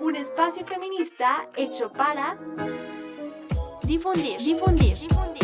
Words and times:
Un 0.00 0.16
espacio 0.16 0.66
feminista 0.66 1.48
hecho 1.56 1.92
para 1.92 2.36
difundir, 3.82 4.38
difundir, 4.38 4.98
difundir, 4.98 5.42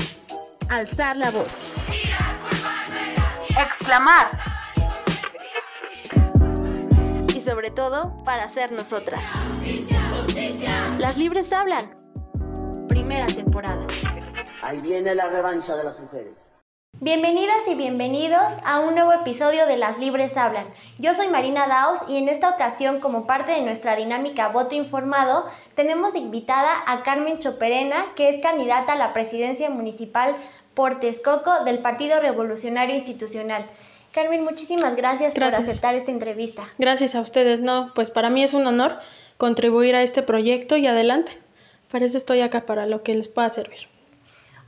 alzar 0.69 1.17
la 1.17 1.30
voz, 1.30 1.69
exclamar 3.56 4.30
y 7.35 7.40
sobre 7.40 7.71
todo 7.71 8.16
para 8.24 8.48
ser 8.48 8.72
nosotras. 8.72 9.22
Las 10.98 11.16
libres 11.16 11.52
hablan. 11.52 11.96
Primera 12.88 13.26
temporada. 13.26 13.84
Ahí 14.62 14.80
viene 14.80 15.14
la 15.14 15.28
revancha 15.28 15.76
de 15.76 15.84
las 15.84 16.00
mujeres. 16.00 16.55
Bienvenidas 16.98 17.58
y 17.70 17.74
bienvenidos 17.74 18.54
a 18.64 18.80
un 18.80 18.94
nuevo 18.94 19.12
episodio 19.12 19.66
de 19.66 19.76
Las 19.76 19.98
Libres 19.98 20.34
Hablan. 20.34 20.66
Yo 20.98 21.12
soy 21.12 21.28
Marina 21.28 21.66
Daos 21.68 22.00
y 22.08 22.16
en 22.16 22.30
esta 22.30 22.48
ocasión, 22.48 23.00
como 23.00 23.26
parte 23.26 23.52
de 23.52 23.60
nuestra 23.60 23.96
dinámica 23.96 24.48
Voto 24.48 24.74
Informado, 24.74 25.45
tenemos 25.74 26.14
invitada 26.14 26.70
a 26.87 27.02
Carmen 27.02 27.38
Choperena, 27.38 28.06
que 28.16 28.30
es 28.30 28.42
candidata 28.42 28.95
a 28.95 28.96
la 28.96 29.12
presidencia 29.12 29.68
municipal 29.68 30.37
por 30.73 30.98
Texcoco 30.98 31.64
del 31.64 31.80
Partido 31.80 32.18
Revolucionario 32.18 32.96
Institucional. 32.96 33.66
Carmen, 34.12 34.42
muchísimas 34.42 34.96
gracias, 34.96 35.34
gracias, 35.34 35.60
por 35.60 35.70
aceptar 35.70 35.95
esta 35.96 36.12
entrevista. 36.12 36.65
Gracias 36.78 37.15
a 37.15 37.20
ustedes, 37.20 37.60
no, 37.60 37.92
pues 37.95 38.10
para 38.10 38.30
mí 38.30 38.42
es 38.42 38.54
un 38.54 38.66
honor 38.66 39.01
contribuir 39.37 39.95
a 39.96 40.02
este 40.02 40.23
proyecto 40.23 40.78
y 40.78 40.87
adelante. 40.87 41.38
Para 41.90 42.06
eso 42.06 42.16
estoy 42.16 42.40
acá, 42.40 42.65
para 42.65 42.87
lo 42.87 43.02
que 43.02 43.15
les 43.15 43.28
pueda 43.28 43.51
servir. 43.51 43.95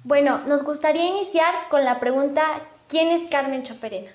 Bueno, 0.04 0.38
nos 0.46 0.62
gustaría 0.62 1.06
iniciar 1.06 1.52
con 1.70 1.84
la 1.84 1.98
pregunta, 1.98 2.42
¿quién 2.86 3.08
es 3.08 3.28
Carmen 3.30 3.64
Choperena? 3.64 4.10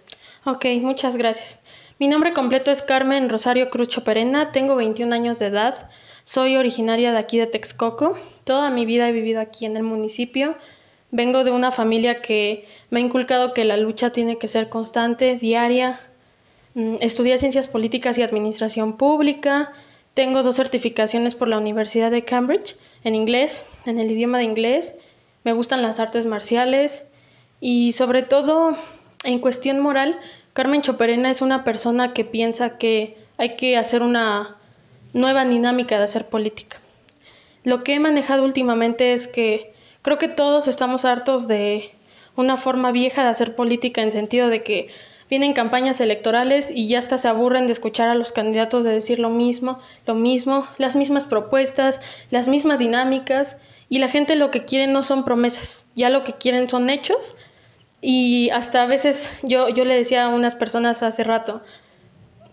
Ok, 0.46 0.66
muchas 0.82 1.18
gracias. 1.18 1.62
Mi 2.00 2.08
nombre 2.08 2.34
completo 2.34 2.72
es 2.72 2.82
Carmen 2.82 3.30
Rosario 3.30 3.70
Cruz 3.70 3.90
Choperena, 3.90 4.52
tengo 4.52 4.76
21 4.76 5.14
años 5.14 5.40
de 5.40 5.48
edad, 5.48 5.90
soy 6.24 6.56
originaria 6.56 7.12
de 7.12 7.18
aquí 7.18 7.38
de 7.38 7.48
Texcoco, 7.48 8.18
toda 8.44 8.70
mi 8.70 8.86
vida 8.86 9.08
he 9.08 9.12
vivido 9.12 9.42
aquí 9.42 9.66
en 9.66 9.78
el 9.78 9.84
municipio, 9.84 10.56
vengo 11.12 11.44
de 11.44 11.52
una 11.52 11.72
familia 11.72 12.22
que 12.22 12.66
me 12.90 13.00
ha 13.00 13.04
inculcado 13.04 13.54
que 13.54 13.66
la 13.66 13.78
lucha 13.78 14.10
tiene 14.10 14.38
que 14.38 14.48
ser 14.48 14.70
constante, 14.70 15.36
diaria, 15.36 16.00
mm, 16.74 16.96
estudié 17.02 17.38
ciencias 17.38 17.68
políticas 17.68 18.18
y 18.18 18.24
administración 18.24 18.98
pública, 18.98 19.72
tengo 20.14 20.44
dos 20.44 20.56
certificaciones 20.56 21.36
por 21.36 21.48
la 21.48 21.58
Universidad 21.58 22.10
de 22.10 22.24
Cambridge 22.24 22.76
en 23.04 23.16
inglés, 23.16 23.66
en 23.86 24.00
el 24.00 24.10
idioma 24.12 24.40
de 24.40 24.46
inglés, 24.46 24.98
me 25.44 25.54
gustan 25.54 25.82
las 25.82 26.00
artes 26.00 26.26
marciales 26.26 27.08
y 27.60 27.94
sobre 27.94 28.24
todo 28.24 28.76
en 29.24 29.40
cuestión 29.40 29.80
moral, 29.80 30.20
Carmen 30.54 30.82
Choperena 30.82 31.30
es 31.30 31.42
una 31.42 31.64
persona 31.64 32.14
que 32.14 32.26
piensa 32.26 32.78
que 32.78 33.18
hay 33.38 33.56
que 33.56 33.78
hacer 33.78 34.02
una 34.02 34.58
nueva 35.14 35.46
dinámica 35.46 35.98
de 35.98 36.04
hacer 36.04 36.28
política. 36.28 36.78
Lo 37.64 37.84
que 37.84 37.96
he 37.96 38.00
manejado 38.00 38.44
últimamente 38.44 39.14
es 39.14 39.28
que 39.28 39.74
creo 40.02 40.18
que 40.18 40.28
todos 40.28 40.68
estamos 40.68 41.06
hartos 41.06 41.48
de 41.48 41.92
una 42.36 42.58
forma 42.58 42.92
vieja 42.92 43.24
de 43.24 43.30
hacer 43.30 43.56
política 43.56 44.02
en 44.02 44.12
sentido 44.12 44.50
de 44.50 44.64
que 44.64 44.90
vienen 45.30 45.54
campañas 45.54 46.02
electorales 46.02 46.70
y 46.70 46.88
ya 46.88 47.00
hasta 47.00 47.18
se 47.18 47.28
aburren 47.28 47.66
de 47.68 47.74
escuchar 47.74 48.10
a 48.10 48.16
los 48.16 48.32
candidatos 48.32 48.84
de 48.84 48.92
decir 48.92 49.20
lo 49.20 49.30
mismo, 49.30 49.80
lo 50.06 50.16
mismo, 50.16 50.68
las 50.78 50.96
mismas 50.96 51.26
propuestas, 51.26 52.02
las 52.30 52.48
mismas 52.48 52.80
dinámicas 52.80 53.58
y 53.94 54.00
la 54.00 54.10
gente 54.10 54.36
lo 54.36 54.50
que 54.50 54.66
quiere 54.66 54.88
no 54.88 55.04
son 55.04 55.24
promesas, 55.24 55.88
ya 55.94 56.10
lo 56.10 56.24
que 56.24 56.34
quieren 56.34 56.68
son 56.68 56.90
hechos. 56.90 57.36
Y 58.02 58.50
hasta 58.50 58.82
a 58.82 58.88
veces 58.88 59.30
yo, 59.44 59.70
yo 59.70 59.86
le 59.86 59.94
decía 59.94 60.24
a 60.24 60.30
unas 60.30 60.56
personas 60.56 61.04
hace 61.04 61.24
rato, 61.24 61.62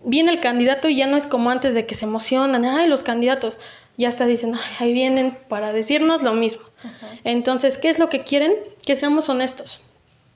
viene 0.05 0.31
el 0.31 0.39
candidato 0.39 0.87
y 0.87 0.97
ya 0.97 1.07
no 1.07 1.17
es 1.17 1.25
como 1.25 1.49
antes 1.49 1.73
de 1.73 1.87
que 1.87 1.95
se 1.95 2.05
emocionan, 2.05 2.63
ay, 2.63 2.87
los 2.87 3.01
candidatos, 3.01 3.57
ya 3.97 4.09
hasta 4.09 4.27
dicen, 4.27 4.53
ahí 4.79 4.93
vienen 4.93 5.35
para 5.47 5.73
decirnos 5.73 6.21
lo 6.21 6.33
mismo. 6.33 6.61
Entonces, 7.23 7.79
¿qué 7.79 7.89
es 7.89 7.97
lo 7.97 8.07
que 8.07 8.21
quieren? 8.21 8.53
Que 8.85 8.95
seamos 8.95 9.27
honestos. 9.27 9.81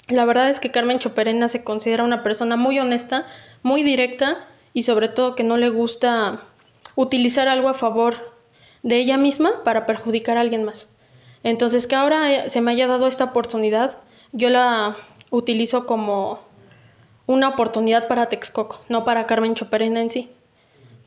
La 0.07 0.25
verdad 0.25 0.49
es 0.49 0.59
que 0.59 0.71
Carmen 0.71 0.97
Choperena 0.97 1.49
se 1.49 1.63
considera 1.63 2.03
una 2.03 2.23
persona 2.23 2.55
muy 2.55 2.79
honesta, 2.79 3.27
muy 3.61 3.83
directa 3.83 4.47
y 4.73 4.81
sobre 4.81 5.07
todo 5.07 5.35
que 5.35 5.43
no 5.43 5.57
le 5.57 5.69
gusta 5.69 6.39
utilizar 6.95 7.47
algo 7.47 7.69
a 7.69 7.75
favor 7.75 8.33
de 8.81 8.97
ella 8.97 9.17
misma 9.17 9.63
para 9.63 9.85
perjudicar 9.85 10.39
a 10.39 10.41
alguien 10.41 10.63
más. 10.63 10.94
Entonces, 11.45 11.85
que 11.85 11.93
ahora 11.93 12.33
eh, 12.33 12.49
se 12.49 12.59
me 12.59 12.71
haya 12.71 12.87
dado 12.87 13.05
esta 13.05 13.25
oportunidad, 13.25 13.99
yo 14.31 14.49
la 14.49 14.95
utilizo 15.29 15.85
como 15.85 16.39
una 17.27 17.49
oportunidad 17.49 18.07
para 18.07 18.25
Texcoco, 18.29 18.81
no 18.89 19.05
para 19.05 19.27
Carmen 19.27 19.53
Choperena 19.53 20.01
en 20.01 20.09
sí. 20.09 20.31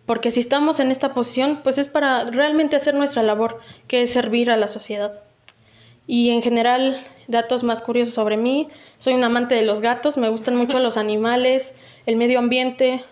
Porque 0.06 0.30
si 0.30 0.38
estamos 0.38 0.78
en 0.78 0.92
esta 0.92 1.12
posición, 1.12 1.60
pues 1.64 1.76
es 1.76 1.88
para 1.88 2.24
realmente 2.26 2.76
hacer 2.76 2.94
nuestra 2.94 3.24
labor, 3.24 3.58
que 3.88 4.02
es 4.02 4.12
servir 4.12 4.48
a 4.52 4.56
la 4.56 4.68
sociedad. 4.68 5.24
Y 6.06 6.30
en 6.30 6.40
general, 6.40 6.96
datos 7.26 7.64
más 7.64 7.82
curiosos 7.82 8.14
sobre 8.14 8.36
mí, 8.36 8.68
soy 8.96 9.14
un 9.14 9.24
amante 9.24 9.56
de 9.56 9.62
los 9.62 9.80
gatos, 9.80 10.18
me 10.18 10.28
gustan 10.28 10.54
mucho 10.54 10.78
los 10.78 10.96
animales, 10.96 11.74
el 12.06 12.14
medio 12.14 12.38
ambiente, 12.38 13.04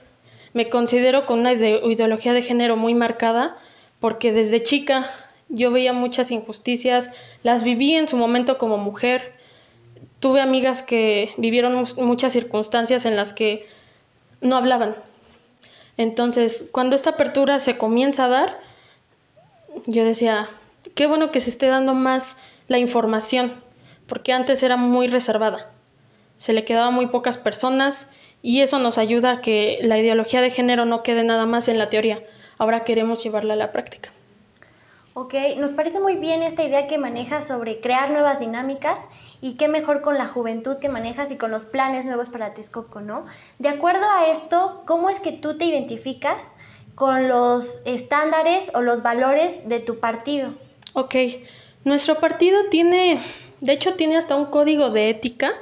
me 0.52 0.68
considero 0.68 1.26
con 1.26 1.40
una 1.40 1.54
ideología 1.54 2.32
de 2.34 2.42
género 2.42 2.76
muy 2.76 2.94
marcada, 2.94 3.56
porque 3.98 4.32
desde 4.32 4.62
chica 4.62 5.10
yo 5.48 5.70
veía 5.70 5.92
muchas 5.92 6.30
injusticias, 6.30 7.10
las 7.42 7.62
viví 7.62 7.94
en 7.94 8.08
su 8.08 8.16
momento 8.16 8.58
como 8.58 8.78
mujer. 8.78 9.32
Tuve 10.20 10.40
amigas 10.40 10.82
que 10.82 11.30
vivieron 11.36 11.86
muchas 11.98 12.32
circunstancias 12.32 13.04
en 13.04 13.16
las 13.16 13.32
que 13.32 13.66
no 14.40 14.56
hablaban. 14.56 14.94
Entonces, 15.96 16.68
cuando 16.72 16.96
esta 16.96 17.10
apertura 17.10 17.58
se 17.58 17.78
comienza 17.78 18.26
a 18.26 18.28
dar, 18.28 18.60
yo 19.86 20.04
decía, 20.04 20.48
qué 20.94 21.06
bueno 21.06 21.30
que 21.30 21.40
se 21.40 21.50
esté 21.50 21.66
dando 21.66 21.94
más 21.94 22.36
la 22.68 22.78
información, 22.78 23.52
porque 24.06 24.32
antes 24.32 24.62
era 24.62 24.76
muy 24.76 25.08
reservada. 25.08 25.70
Se 26.38 26.52
le 26.52 26.64
quedaba 26.64 26.90
muy 26.90 27.06
pocas 27.06 27.38
personas 27.38 28.10
y 28.42 28.60
eso 28.60 28.78
nos 28.78 28.98
ayuda 28.98 29.32
a 29.32 29.40
que 29.40 29.78
la 29.82 29.98
ideología 29.98 30.40
de 30.40 30.50
género 30.50 30.84
no 30.84 31.02
quede 31.02 31.24
nada 31.24 31.46
más 31.46 31.68
en 31.68 31.78
la 31.78 31.88
teoría. 31.88 32.22
Ahora 32.58 32.84
queremos 32.84 33.22
llevarla 33.22 33.54
a 33.54 33.56
la 33.56 33.72
práctica. 33.72 34.12
Ok, 35.18 35.32
nos 35.56 35.72
parece 35.72 35.98
muy 35.98 36.16
bien 36.16 36.42
esta 36.42 36.62
idea 36.62 36.88
que 36.88 36.98
manejas 36.98 37.48
sobre 37.48 37.80
crear 37.80 38.10
nuevas 38.10 38.38
dinámicas 38.38 39.08
y 39.40 39.54
qué 39.54 39.66
mejor 39.66 40.02
con 40.02 40.18
la 40.18 40.26
juventud 40.26 40.76
que 40.76 40.90
manejas 40.90 41.30
y 41.30 41.36
con 41.36 41.50
los 41.50 41.64
planes 41.64 42.04
nuevos 42.04 42.28
para 42.28 42.52
Texcoco, 42.52 43.00
¿no? 43.00 43.24
De 43.58 43.70
acuerdo 43.70 44.04
a 44.10 44.26
esto, 44.26 44.82
¿cómo 44.86 45.08
es 45.08 45.20
que 45.20 45.32
tú 45.32 45.56
te 45.56 45.64
identificas 45.64 46.52
con 46.94 47.28
los 47.28 47.80
estándares 47.86 48.70
o 48.74 48.82
los 48.82 49.02
valores 49.02 49.66
de 49.66 49.80
tu 49.80 50.00
partido? 50.00 50.50
Ok, 50.92 51.14
nuestro 51.84 52.20
partido 52.20 52.66
tiene, 52.70 53.18
de 53.60 53.72
hecho 53.72 53.94
tiene 53.94 54.18
hasta 54.18 54.36
un 54.36 54.44
código 54.44 54.90
de 54.90 55.08
ética 55.08 55.54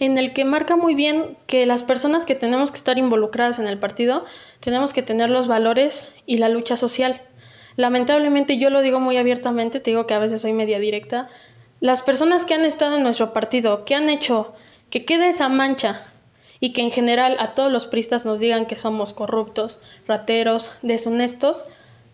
en 0.00 0.18
el 0.18 0.32
que 0.32 0.44
marca 0.44 0.74
muy 0.74 0.96
bien 0.96 1.36
que 1.46 1.64
las 1.64 1.84
personas 1.84 2.26
que 2.26 2.34
tenemos 2.34 2.72
que 2.72 2.78
estar 2.78 2.98
involucradas 2.98 3.60
en 3.60 3.68
el 3.68 3.78
partido 3.78 4.24
tenemos 4.58 4.92
que 4.92 5.02
tener 5.04 5.30
los 5.30 5.46
valores 5.46 6.12
y 6.26 6.38
la 6.38 6.48
lucha 6.48 6.76
social. 6.76 7.22
Lamentablemente, 7.76 8.58
yo 8.58 8.70
lo 8.70 8.82
digo 8.82 9.00
muy 9.00 9.16
abiertamente, 9.16 9.80
te 9.80 9.90
digo 9.90 10.06
que 10.06 10.14
a 10.14 10.18
veces 10.18 10.40
soy 10.40 10.52
media 10.52 10.78
directa, 10.78 11.28
las 11.80 12.00
personas 12.00 12.44
que 12.44 12.54
han 12.54 12.64
estado 12.64 12.96
en 12.96 13.02
nuestro 13.02 13.32
partido, 13.32 13.84
que 13.84 13.94
han 13.94 14.08
hecho 14.08 14.54
que 14.90 15.04
quede 15.04 15.28
esa 15.28 15.48
mancha 15.48 16.02
y 16.58 16.72
que 16.72 16.80
en 16.80 16.90
general 16.90 17.36
a 17.38 17.54
todos 17.54 17.70
los 17.70 17.86
pristas 17.86 18.24
nos 18.24 18.40
digan 18.40 18.66
que 18.66 18.76
somos 18.76 19.12
corruptos, 19.12 19.80
rateros, 20.06 20.72
deshonestos, 20.82 21.64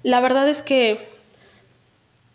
la 0.03 0.21
verdad 0.21 0.49
es 0.49 0.63
que 0.63 0.99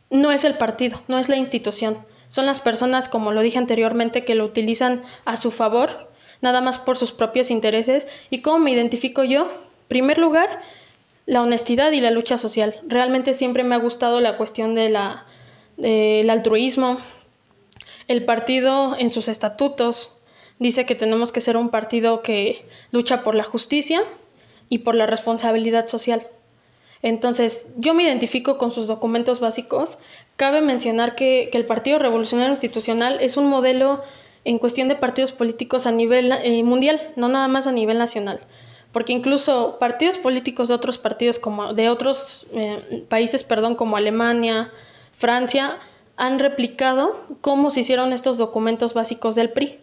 no 0.10 0.32
es 0.32 0.46
el 0.46 0.54
partido, 0.54 1.02
no 1.08 1.20
es 1.20 1.28
la 1.28 1.36
institución. 1.36 1.98
Son 2.30 2.46
las 2.46 2.62
personas, 2.62 3.10
como 3.10 3.32
lo 3.34 3.42
dije 3.42 3.58
anteriormente, 3.58 4.24
que 4.24 4.36
lo 4.36 4.46
utilizan 4.46 5.04
a 5.26 5.36
su 5.36 5.52
favor, 5.52 6.12
nada 6.42 6.62
más 6.62 6.78
por 6.78 6.98
sus 6.98 7.12
propios 7.12 7.52
intereses. 7.52 8.08
¿Y 8.30 8.42
cómo 8.42 8.60
me 8.60 8.72
identifico 8.72 9.24
yo? 9.24 9.50
primer 9.88 10.18
lugar, 10.18 10.62
la 11.28 11.44
honestidad 11.44 11.92
y 11.92 12.02
la 12.02 12.10
lucha 12.10 12.38
social. 12.38 12.80
Realmente 12.88 13.36
siempre 13.36 13.64
me 13.64 13.76
ha 13.76 13.80
gustado 13.80 14.22
la 14.22 14.38
cuestión 14.38 14.74
del 14.74 14.96
altruismo. 16.30 16.98
El 18.08 18.24
partido 18.24 18.96
en 18.98 19.10
sus 19.10 19.28
estatutos 19.28 20.18
dice 20.58 20.86
que 20.86 20.96
tenemos 20.96 21.34
que 21.34 21.42
ser 21.42 21.58
un 21.58 21.70
partido 21.70 22.22
que 22.22 22.66
lucha 22.92 23.24
por 23.24 23.36
la 23.36 23.44
justicia 23.44 24.02
y 24.70 24.80
por 24.80 24.96
la 24.96 25.06
responsabilidad 25.06 25.86
social. 25.86 26.26
Entonces, 27.02 27.68
yo 27.76 27.94
me 27.94 28.04
identifico 28.04 28.58
con 28.58 28.72
sus 28.72 28.88
documentos 28.88 29.42
básicos. 29.42 30.00
Cabe 30.38 30.62
mencionar 30.62 31.16
que, 31.16 31.50
el 31.54 31.66
Partido 31.66 32.00
Revolucionario 32.00 32.54
Institucional 32.54 33.18
es 33.20 33.38
un 33.38 33.48
modelo 33.50 34.02
en 34.46 34.60
cuestión 34.60 34.88
de 34.88 34.96
partidos 34.96 35.34
políticos 35.34 35.88
a 35.88 35.92
nivel 35.92 36.32
eh, 36.32 36.64
mundial, 36.64 37.02
no 37.18 37.28
nada 37.28 37.50
más 37.50 37.68
a 37.68 37.74
nivel 37.74 37.98
nacional 37.98 38.40
porque 38.98 39.14
incluso 39.14 39.78
partidos 39.80 40.18
políticos 40.18 40.70
de 40.70 40.74
otros 40.74 40.98
partidos 40.98 41.38
como 41.38 41.76
de 41.76 41.88
otros 41.88 42.48
eh, 42.52 43.06
países, 43.08 43.44
perdón, 43.44 43.76
como 43.76 43.96
Alemania, 43.96 44.72
Francia, 45.12 45.78
han 46.16 46.40
replicado 46.40 47.16
cómo 47.42 47.70
se 47.70 47.82
hicieron 47.82 48.12
estos 48.12 48.40
documentos 48.40 48.96
básicos 48.96 49.36
del 49.36 49.52
PRI. 49.52 49.78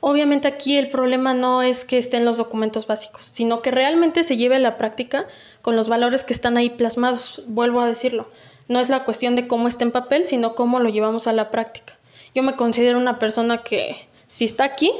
Obviamente 0.00 0.48
aquí 0.48 0.76
el 0.76 0.90
problema 0.90 1.32
no 1.32 1.62
es 1.62 1.86
que 1.86 1.96
estén 1.96 2.26
los 2.26 2.36
documentos 2.36 2.86
básicos, 2.86 3.24
sino 3.24 3.62
que 3.62 3.70
realmente 3.70 4.22
se 4.22 4.36
lleve 4.36 4.56
a 4.56 4.58
la 4.58 4.76
práctica 4.76 5.26
con 5.62 5.74
los 5.74 5.88
valores 5.88 6.22
que 6.22 6.34
están 6.34 6.58
ahí 6.58 6.68
plasmados, 6.68 7.42
vuelvo 7.46 7.80
a 7.80 7.86
decirlo. 7.86 8.28
No 8.68 8.80
es 8.80 8.90
la 8.90 9.06
cuestión 9.06 9.34
de 9.34 9.48
cómo 9.48 9.66
está 9.66 9.84
en 9.84 9.92
papel, 9.92 10.26
sino 10.26 10.54
cómo 10.54 10.78
lo 10.78 10.90
llevamos 10.90 11.26
a 11.26 11.32
la 11.32 11.50
práctica. 11.50 11.94
Yo 12.34 12.42
me 12.42 12.54
considero 12.54 12.98
una 12.98 13.18
persona 13.18 13.62
que 13.62 13.96
si 14.26 14.44
está 14.44 14.64
aquí 14.64 14.92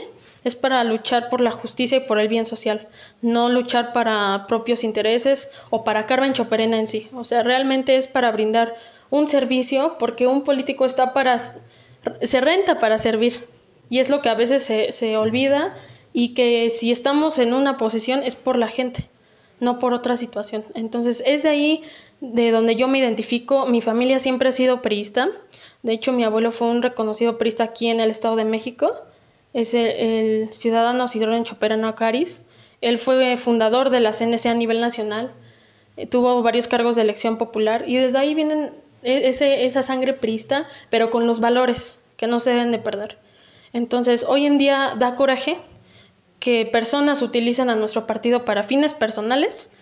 es 0.46 0.54
para 0.54 0.84
luchar 0.84 1.28
por 1.28 1.40
la 1.40 1.50
justicia 1.50 1.98
y 1.98 2.06
por 2.06 2.20
el 2.20 2.28
bien 2.28 2.46
social, 2.46 2.86
no 3.20 3.48
luchar 3.48 3.92
para 3.92 4.44
propios 4.46 4.84
intereses 4.84 5.50
o 5.70 5.82
para 5.82 6.06
Carmen 6.06 6.34
Choperena 6.34 6.78
en 6.78 6.86
sí. 6.86 7.08
O 7.12 7.24
sea, 7.24 7.42
realmente 7.42 7.96
es 7.96 8.06
para 8.06 8.30
brindar 8.30 8.76
un 9.10 9.26
servicio 9.26 9.96
porque 9.98 10.28
un 10.28 10.44
político 10.44 10.86
está 10.86 11.12
para, 11.12 11.36
se 11.38 12.40
renta 12.40 12.78
para 12.78 12.98
servir 12.98 13.44
y 13.90 13.98
es 13.98 14.08
lo 14.08 14.22
que 14.22 14.28
a 14.28 14.34
veces 14.34 14.62
se, 14.62 14.92
se 14.92 15.16
olvida 15.16 15.74
y 16.12 16.32
que 16.34 16.70
si 16.70 16.92
estamos 16.92 17.40
en 17.40 17.52
una 17.52 17.76
posición 17.76 18.22
es 18.22 18.36
por 18.36 18.56
la 18.56 18.68
gente, 18.68 19.08
no 19.58 19.80
por 19.80 19.94
otra 19.94 20.16
situación. 20.16 20.64
Entonces 20.76 21.24
es 21.26 21.42
de 21.42 21.48
ahí 21.48 21.82
de 22.20 22.52
donde 22.52 22.76
yo 22.76 22.86
me 22.86 23.00
identifico. 23.00 23.66
Mi 23.66 23.80
familia 23.80 24.20
siempre 24.20 24.50
ha 24.50 24.52
sido 24.52 24.80
priista. 24.80 25.28
De 25.82 25.92
hecho, 25.92 26.12
mi 26.12 26.22
abuelo 26.22 26.52
fue 26.52 26.68
un 26.68 26.82
reconocido 26.82 27.36
priista 27.36 27.64
aquí 27.64 27.88
en 27.88 27.98
el 27.98 28.12
Estado 28.12 28.36
de 28.36 28.44
México. 28.44 28.94
Es 29.56 29.72
el, 29.72 30.50
ciudadano 30.52 31.08
Sidoro 31.08 31.42
Choperano 31.42 31.88
Acaris. 31.88 32.44
Él 32.82 32.98
fue 32.98 33.38
fundador 33.38 33.88
de 33.88 34.00
la 34.00 34.12
CNC 34.12 34.44
a 34.44 34.54
nivel 34.54 34.82
nacional. 34.82 35.32
Eh, 35.96 36.06
tuvo 36.06 36.42
varios 36.42 36.68
cargos 36.68 36.94
de 36.94 37.00
elección 37.00 37.38
popular 37.38 37.84
y 37.86 37.96
desde 37.96 38.18
ahí 38.18 38.34
vienen 38.34 38.74
e, 39.02 39.30
ese, 39.30 39.64
esa 39.64 39.82
sangre 39.82 40.12
priista, 40.12 40.66
pero 40.90 41.08
con 41.08 41.26
los 41.26 41.40
valores 41.40 42.02
que 42.18 42.26
no 42.26 42.38
se 42.38 42.50
deben 42.50 42.70
de 42.70 42.78
perder. 42.78 43.16
Entonces, 43.72 44.26
hoy 44.28 44.44
en 44.44 44.58
día 44.58 44.94
da 44.98 45.14
coraje 45.14 45.56
que 46.38 46.66
personas 46.66 47.22
utilicen 47.22 47.70
a 47.70 47.76
nuestro 47.76 48.06
partido 48.06 48.44
para 48.44 48.62
fines 48.62 48.92
personales 48.92 49.72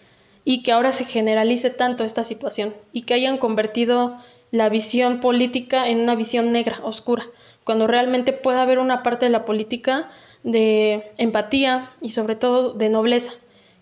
y 0.45 0.63
que 0.63 0.71
ahora 0.71 0.93
se 0.93 1.05
generalice 1.05 1.71
tanto 1.71 2.05
esta 2.05 2.23
situación 2.23 2.75
y 2.93 3.03
que 3.03 3.15
hayan 3.15 3.39
convertido 3.39 4.19
la 4.53 4.69
visión 4.69 5.19
política 5.19 5.89
en 5.89 5.99
una 5.99 6.15
visión 6.15 6.53
negra, 6.53 6.79
oscura, 6.85 7.25
cuando 7.65 7.87
realmente 7.87 8.33
puede 8.33 8.61
haber 8.61 8.79
una 8.79 9.03
parte 9.03 9.27
de 9.27 9.31
la 9.31 9.45
política 9.45 10.09
de 10.43 11.11
empatía 11.19 11.91
y 12.01 12.13
sobre 12.13 12.37
todo 12.37 12.73
de 12.73 12.91
nobleza, 12.91 13.33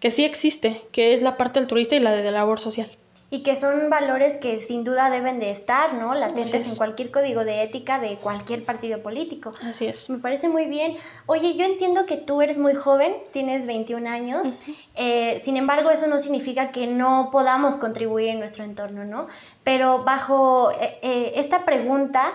que 0.01 0.11
sí 0.11 0.25
existe, 0.25 0.83
que 0.93 1.15
es 1.15 1.23
la 1.23 1.37
parte 1.37 1.59
altruista 1.59 1.95
y 1.95 2.01
la 2.01 2.13
de 2.13 2.31
labor 2.31 2.59
social 2.59 2.89
y 3.33 3.43
que 3.43 3.57
son 3.57 3.89
valores 3.89 4.37
que 4.37 4.61
sin 4.61 4.85
duda 4.85 5.09
deben 5.09 5.41
de 5.41 5.51
estar, 5.51 5.95
¿no? 5.95 6.13
Latentes 6.13 6.69
en 6.69 6.77
cualquier 6.77 7.11
código 7.11 7.47
de 7.47 7.63
ética 7.63 7.99
de 7.99 8.17
cualquier 8.17 8.63
partido 8.63 8.99
político. 9.01 9.55
Así 9.65 9.87
es. 9.87 10.11
Me 10.11 10.19
parece 10.19 10.51
muy 10.51 10.67
bien. 10.67 10.99
Oye, 11.25 11.57
yo 11.57 11.65
entiendo 11.65 12.05
que 12.05 12.19
tú 12.19 12.43
eres 12.43 12.59
muy 12.59 12.75
joven, 12.75 13.17
tienes 13.33 13.67
21 13.67 14.07
años, 14.07 14.49
eh, 14.97 15.41
sin 15.47 15.57
embargo 15.57 15.89
eso 15.89 16.09
no 16.09 16.19
significa 16.19 16.73
que 16.73 16.87
no 16.87 17.31
podamos 17.33 17.79
contribuir 17.79 18.29
en 18.29 18.39
nuestro 18.39 18.65
entorno, 18.65 19.07
¿no? 19.07 19.29
Pero 19.65 20.05
bajo 20.05 20.71
eh, 20.73 20.99
eh, 21.01 21.33
esta 21.37 21.65
pregunta, 21.65 22.35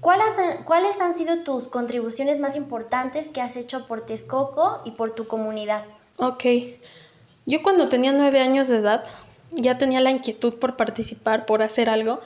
¿cuáles, 0.00 0.28
¿cuáles 0.64 1.00
han 1.00 1.14
sido 1.14 1.42
tus 1.44 1.68
contribuciones 1.68 2.40
más 2.40 2.56
importantes 2.56 3.28
que 3.28 3.40
has 3.40 3.56
hecho 3.56 3.86
por 3.86 4.06
Texcoco 4.06 4.80
y 4.84 4.92
por 4.92 5.14
tu 5.14 5.26
comunidad? 5.26 5.84
Ok. 6.18 6.44
Yo 7.46 7.62
cuando 7.62 7.88
tenía 7.88 8.12
nueve 8.12 8.40
años 8.40 8.68
de 8.68 8.78
edad, 8.78 9.04
ya 9.52 9.78
tenía 9.78 10.00
la 10.00 10.10
inquietud 10.10 10.54
por 10.54 10.76
participar, 10.76 11.46
por 11.46 11.62
hacer 11.62 11.88
algo. 11.88 12.20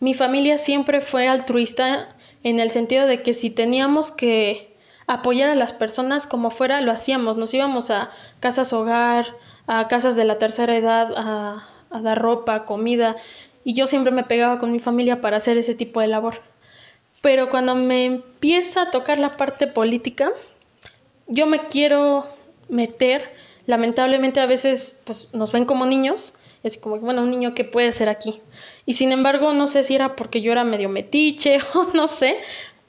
Mi 0.00 0.14
familia 0.14 0.58
siempre 0.58 1.00
fue 1.00 1.28
altruista 1.28 2.08
en 2.42 2.58
el 2.58 2.70
sentido 2.70 3.06
de 3.06 3.22
que 3.22 3.34
si 3.34 3.50
teníamos 3.50 4.10
que 4.10 4.76
apoyar 5.06 5.50
a 5.50 5.54
las 5.54 5.72
personas 5.72 6.26
como 6.26 6.50
fuera, 6.50 6.80
lo 6.80 6.92
hacíamos. 6.92 7.36
Nos 7.36 7.52
íbamos 7.54 7.90
a 7.90 8.10
casas 8.40 8.72
hogar, 8.72 9.26
a 9.66 9.88
casas 9.88 10.16
de 10.16 10.24
la 10.24 10.38
tercera 10.38 10.76
edad, 10.76 11.12
a, 11.16 11.64
dar 12.00 12.20
ropa, 12.20 12.64
comida, 12.64 13.16
y 13.64 13.74
yo 13.74 13.86
siempre 13.86 14.12
me 14.12 14.24
pegaba 14.24 14.58
con 14.58 14.72
mi 14.72 14.78
familia 14.78 15.20
para 15.20 15.36
hacer 15.36 15.58
ese 15.58 15.74
tipo 15.74 16.00
de 16.00 16.06
labor. 16.06 16.40
Pero 17.22 17.48
cuando 17.48 17.74
me 17.74 18.04
empieza 18.04 18.82
a 18.82 18.90
tocar 18.90 19.18
la 19.18 19.38
parte 19.38 19.66
política, 19.66 20.30
yo 21.28 21.46
me 21.46 21.66
quiero 21.68 22.26
meter, 22.68 23.32
lamentablemente 23.66 24.40
a 24.40 24.46
veces 24.46 25.00
pues, 25.04 25.28
nos 25.32 25.52
ven 25.52 25.64
como 25.64 25.86
niños, 25.86 26.34
es 26.62 26.76
como, 26.76 26.98
bueno, 26.98 27.22
un 27.22 27.30
niño 27.30 27.54
que 27.54 27.64
puede 27.64 27.92
ser 27.92 28.08
aquí. 28.08 28.40
Y 28.86 28.94
sin 28.94 29.12
embargo, 29.12 29.52
no 29.52 29.66
sé 29.66 29.84
si 29.84 29.94
era 29.94 30.14
porque 30.16 30.42
yo 30.42 30.52
era 30.52 30.64
medio 30.64 30.88
metiche 30.88 31.58
o 31.74 31.88
no 31.94 32.06
sé, 32.06 32.36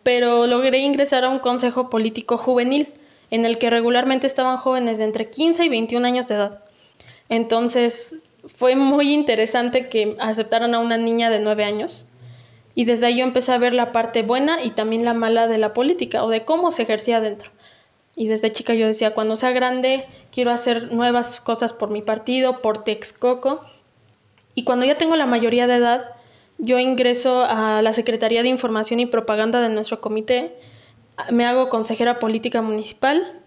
pero 0.04 0.48
logré 0.48 0.80
ingresar 0.80 1.24
a 1.24 1.30
un 1.30 1.40
consejo 1.40 1.90
político 1.90 2.38
juvenil 2.38 2.90
en 3.32 3.46
el 3.46 3.58
que 3.58 3.70
regularmente 3.70 4.28
estaban 4.28 4.58
jóvenes 4.58 4.98
de 4.98 5.06
entre 5.06 5.30
15 5.30 5.66
y 5.66 5.70
21 5.70 6.06
años 6.06 6.28
de 6.28 6.36
edad. 6.36 6.64
Entonces, 7.30 8.24
fue 8.46 8.76
muy 8.76 9.14
interesante 9.14 9.90
que 9.90 10.16
aceptaran 10.20 10.76
a 10.76 10.80
una 10.80 10.98
niña 10.98 11.30
de 11.30 11.40
9 11.40 11.64
años. 11.64 12.10
Y 12.76 12.86
desde 12.86 13.08
ahí 13.08 13.18
yo 13.18 13.24
empecé 13.24 13.52
a 13.52 13.58
ver 13.58 13.74
la 13.74 13.92
parte 13.92 14.24
buena 14.24 14.64
y 14.64 14.72
también 14.72 15.06
la 15.06 15.14
mala 15.14 15.48
de 15.48 15.58
la 15.58 15.74
política 15.74 16.24
o 16.24 16.30
de 16.30 16.44
cómo 16.44 16.72
se 16.72 16.84
ejercía 16.84 17.22
dentro. 17.22 17.52
Y 18.16 18.28
desde 18.28 18.52
chica 18.52 18.74
yo 18.74 18.88
decía, 18.88 19.14
cuando 19.14 19.36
sea 19.36 19.52
grande, 19.52 20.06
quiero 20.32 20.52
hacer 20.52 20.94
nuevas 20.94 21.42
cosas 21.42 21.74
por 21.74 21.90
mi 21.90 22.02
partido, 22.02 22.62
por 22.62 22.84
Texcoco. 22.84 23.62
Y 24.56 24.64
cuando 24.64 24.86
ya 24.86 24.98
tengo 24.98 25.16
la 25.16 25.26
mayoría 25.26 25.68
de 25.68 25.76
edad, 25.76 26.12
yo 26.58 26.80
ingreso 26.80 27.44
a 27.48 27.82
la 27.82 27.94
Secretaría 27.94 28.44
de 28.44 28.50
Información 28.50 29.00
y 29.00 29.06
Propaganda 29.06 29.62
de 29.62 29.70
nuestro 29.70 30.00
comité, 30.00 30.56
me 31.32 31.46
hago 31.46 31.70
consejera 31.70 32.20
política 32.20 32.62
municipal 32.62 33.40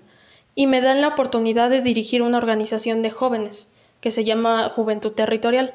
y 0.54 0.66
me 0.66 0.80
dan 0.80 1.00
la 1.00 1.08
oportunidad 1.08 1.70
de 1.70 1.82
dirigir 1.82 2.22
una 2.22 2.38
organización 2.38 3.02
de 3.02 3.10
jóvenes 3.10 3.72
que 4.00 4.10
se 4.10 4.24
llama 4.24 4.68
Juventud 4.68 5.12
Territorial. 5.12 5.74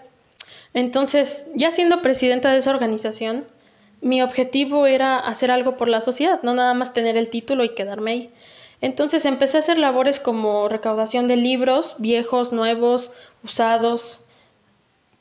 Entonces, 0.74 1.50
ya 1.56 1.72
siendo 1.72 2.02
presidenta 2.02 2.52
de 2.52 2.58
esa 2.58 2.72
organización, 2.72 3.46
mi 4.02 4.22
objetivo 4.22 4.88
era 4.88 5.20
hacer 5.20 5.52
algo 5.52 5.78
por 5.78 5.88
la 5.88 6.02
sociedad, 6.02 6.42
no 6.44 6.54
nada 6.54 6.74
más 6.74 6.94
tener 6.94 7.18
el 7.18 7.30
título 7.30 7.64
y 7.64 7.70
quedarme 7.70 8.12
ahí. 8.12 8.34
Entonces 8.82 9.26
empecé 9.26 9.58
a 9.58 9.60
hacer 9.60 9.78
labores 9.78 10.20
como 10.20 10.68
recaudación 10.68 11.28
de 11.28 11.36
libros, 11.36 11.96
viejos, 12.00 12.52
nuevos, 12.52 13.12
usados, 13.44 14.26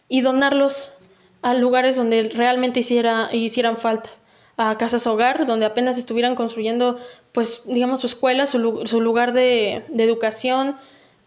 y 0.09 0.23
donarlos 0.23 0.95
a 1.43 1.55
lugares 1.55 1.97
donde 1.97 2.25
realmente 2.35 2.81
hiciera, 2.81 3.29
hicieran 3.33 3.77
falta, 3.77 4.11
a 4.57 4.77
casas 4.77 5.07
hogar, 5.07 5.47
donde 5.47 5.67
apenas 5.67 5.97
estuvieran 5.97 6.35
construyendo, 6.35 6.99
pues, 7.33 7.63
digamos, 7.65 8.01
su 8.01 8.07
escuela, 8.07 8.47
su, 8.47 8.59
lugar 8.59 9.33
de, 9.33 9.85
de 9.89 10.05
educación, 10.05 10.77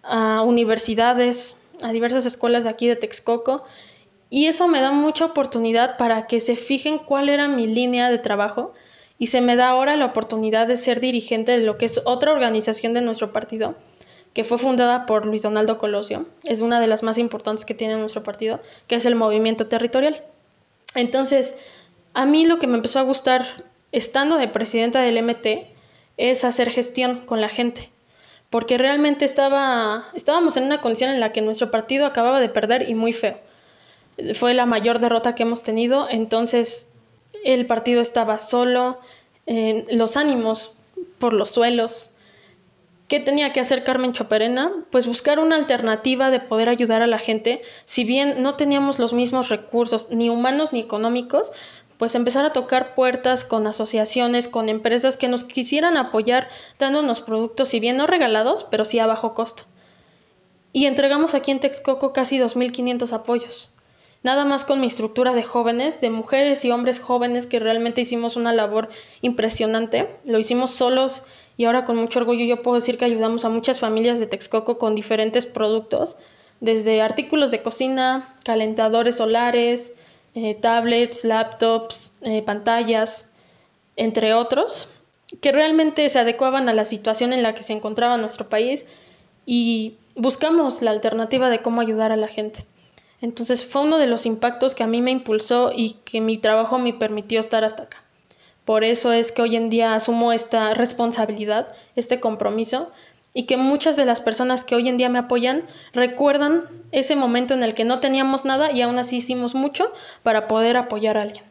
a 0.04 0.44
universidades, 0.44 1.58
a 1.82 1.92
diversas 1.92 2.26
escuelas 2.26 2.66
de 2.66 2.70
aquí 2.70 2.88
de 2.88 2.96
Texcoco. 2.96 3.64
Y 4.34 4.48
eso 4.48 4.68
me 4.68 4.82
da 4.82 4.92
mucha 4.92 5.26
oportunidad 5.26 5.96
para 5.96 6.26
que 6.26 6.40
se 6.40 6.56
fijen 6.56 6.98
cuál 6.98 7.30
era 7.30 7.48
mi 7.48 7.68
línea 7.68 8.10
de 8.10 8.18
trabajo 8.18 8.74
y 9.20 9.28
se 9.28 9.42
me 9.42 9.56
da 9.56 9.70
ahora 9.70 9.96
la 9.96 10.06
oportunidad 10.06 10.66
de 10.66 10.76
ser 10.76 11.00
dirigente 11.00 11.52
de 11.52 11.60
lo 11.60 11.78
que 11.78 11.86
es 11.86 12.02
otra 12.04 12.32
organización 12.32 12.96
de 12.96 13.02
nuestro 13.02 13.32
partido, 13.32 13.76
que 14.34 14.44
fue 14.44 14.58
fundada 14.58 15.06
por 15.06 15.28
Luis 15.28 15.44
Donaldo 15.44 15.78
Colosio. 15.78 16.26
Es 16.46 16.62
una 16.62 16.82
de 16.82 16.88
las 16.88 17.04
más 17.04 17.20
importantes 17.20 17.64
que 17.64 17.76
tiene 17.76 17.96
nuestro 17.96 18.24
partido, 18.24 18.60
que 18.88 18.96
es 18.96 19.06
el 19.06 19.14
movimiento 19.14 19.68
territorial. 19.68 20.24
Entonces, 20.96 21.56
a 22.16 22.26
mí 22.26 22.48
lo 22.48 22.58
que 22.58 22.66
me 22.66 22.78
empezó 22.78 22.98
a 22.98 23.04
gustar 23.04 23.46
estando 23.92 24.38
de 24.38 24.48
presidenta 24.48 25.00
del 25.04 25.22
MT 25.22 25.68
es 26.18 26.44
hacer 26.44 26.72
gestión 26.72 27.20
con 27.28 27.40
la 27.40 27.50
gente, 27.50 27.92
porque 28.50 28.80
realmente 28.80 29.26
estaba, 29.26 30.06
estábamos 30.16 30.58
en 30.58 30.64
una 30.64 30.82
condición 30.82 31.12
en 31.12 31.20
la 31.20 31.32
que 31.32 31.44
nuestro 31.44 31.70
partido 31.70 32.08
acababa 32.08 32.40
de 32.40 32.50
perder 32.50 32.90
y 32.90 32.96
muy 32.96 33.14
feo. 33.14 33.38
Fue 34.36 34.54
la 34.54 34.66
mayor 34.66 35.00
derrota 35.00 35.36
que 35.36 35.44
hemos 35.44 35.64
tenido, 35.64 36.08
entonces 36.10 36.94
el 37.44 37.66
partido 37.66 38.02
estaba 38.02 38.38
solo, 38.38 39.00
los 39.92 40.18
ánimos 40.18 40.74
por 41.18 41.34
los 41.34 41.50
suelos. 41.50 42.12
¿Qué 43.08 43.20
tenía 43.20 43.54
que 43.54 43.60
hacer 43.60 43.84
Carmen 43.84 44.14
Choperena? 44.14 44.72
Pues 44.90 45.08
buscar 45.08 45.40
una 45.40 45.56
alternativa 45.56 46.32
de 46.32 46.40
poder 46.40 46.70
ayudar 46.70 47.02
a 47.02 47.08
la 47.08 47.20
gente. 47.20 47.62
Si 47.86 48.06
bien 48.06 48.42
no 48.42 48.56
teníamos 48.56 48.98
los 48.98 49.14
mismos 49.14 49.50
recursos, 49.50 50.08
ni 50.10 50.30
humanos 50.30 50.74
ni 50.74 50.80
económicos, 50.80 51.52
pues 51.98 52.16
empezar 52.16 52.46
a 52.46 52.54
tocar 52.54 52.96
puertas 52.96 53.44
con 53.44 53.68
asociaciones, 53.68 54.48
con 54.48 54.70
empresas 54.70 55.18
que 55.18 55.28
nos 55.28 55.44
quisieran 55.44 55.98
apoyar 55.98 56.50
dándonos 56.80 57.22
productos, 57.22 57.70
si 57.70 57.80
bien 57.80 57.98
no 57.98 58.08
regalados, 58.08 58.64
pero 58.64 58.86
sí 58.86 59.00
a 59.00 59.06
bajo 59.06 59.34
costo. 59.34 59.64
Y 60.72 60.86
entregamos 60.86 61.36
aquí 61.36 61.52
en 61.52 61.60
Texcoco 61.60 62.14
casi 62.14 62.40
2.500 62.40 63.12
apoyos 63.14 63.73
nada 64.24 64.46
más 64.46 64.64
con 64.64 64.80
mi 64.80 64.88
estructura 64.88 65.34
de 65.34 65.44
jóvenes, 65.44 66.02
de 66.02 66.10
mujeres 66.10 66.66
y 66.66 66.72
hombres 66.72 67.00
jóvenes 67.00 67.46
que 67.46 67.60
realmente 67.60 68.02
hicimos 68.02 68.36
una 68.36 68.54
labor 68.54 68.90
impresionante. 69.22 70.10
Lo 70.26 70.40
hicimos 70.40 70.72
solos 70.72 71.24
y 71.58 71.66
ahora 71.66 71.86
con 71.86 71.98
mucho 71.98 72.20
orgullo 72.20 72.46
yo 72.46 72.62
puedo 72.62 72.76
decir 72.76 72.98
que 72.98 73.06
ayudamos 73.06 73.46
a 73.46 73.50
muchas 73.50 73.80
familias 73.80 74.20
de 74.20 74.28
Texcoco 74.28 74.78
con 74.78 74.96
diferentes 74.96 75.46
productos, 75.46 76.18
desde 76.62 77.02
artículos 77.02 77.52
de 77.52 77.62
cocina, 77.62 78.36
calentadores 78.46 79.18
solares, 79.18 79.96
eh, 80.34 80.56
tablets, 80.56 81.26
laptops, 81.26 82.16
eh, 82.22 82.42
pantallas, 82.42 83.32
entre 83.96 84.34
otros. 84.34 84.90
que 85.42 85.52
realmente 85.52 86.08
se 86.10 86.20
adecuaban 86.20 86.70
a 86.70 86.76
la 86.76 86.86
situación 86.86 87.34
en 87.34 87.42
la 87.42 87.56
que 87.56 87.64
se 87.64 87.74
encontraba 87.74 88.18
nuestro 88.18 88.50
país 88.50 88.86
y 89.48 89.96
buscamos 90.16 90.84
la 90.84 90.92
alternativa 90.92 91.50
de 91.50 91.60
cómo 91.64 91.82
ayudar 91.82 92.12
a 92.12 92.18
la 92.18 92.28
gente. 92.28 92.68
Entonces 93.24 93.66
fue 93.66 93.84
uno 93.84 94.00
de 94.00 94.08
los 94.08 94.26
impactos 94.26 94.76
que 94.76 94.84
a 94.84 94.88
mí 94.88 95.02
me 95.02 95.10
impulsó 95.10 95.72
y 95.74 95.92
que 96.04 96.20
mi 96.20 96.38
trabajo 96.38 96.78
me 96.78 96.92
permitió 96.92 97.40
estar 97.40 97.64
hasta 97.64 97.84
acá. 97.84 98.04
Por 98.66 98.84
eso 98.84 99.14
es 99.14 99.32
que 99.32 99.42
hoy 99.42 99.56
en 99.56 99.70
día 99.70 99.96
asumo 99.96 100.34
esta 100.34 100.74
responsabilidad, 100.74 101.74
este 101.96 102.20
compromiso, 102.20 102.92
y 103.34 103.44
que 103.44 103.56
muchas 103.56 103.96
de 103.96 104.04
las 104.04 104.20
personas 104.20 104.66
que 104.66 104.76
hoy 104.76 104.90
en 104.90 104.98
día 104.98 105.08
me 105.08 105.20
apoyan 105.20 105.64
recuerdan 105.94 106.66
ese 106.92 107.16
momento 107.16 107.54
en 107.54 107.64
el 107.64 107.74
que 107.74 107.86
no 107.86 108.02
teníamos 108.02 108.44
nada 108.44 108.74
y 108.74 108.82
aún 108.82 109.00
así 109.00 109.18
hicimos 109.18 109.56
mucho 109.56 109.94
para 110.22 110.50
poder 110.50 110.76
apoyar 110.76 111.18
a 111.18 111.22
alguien. 111.22 111.46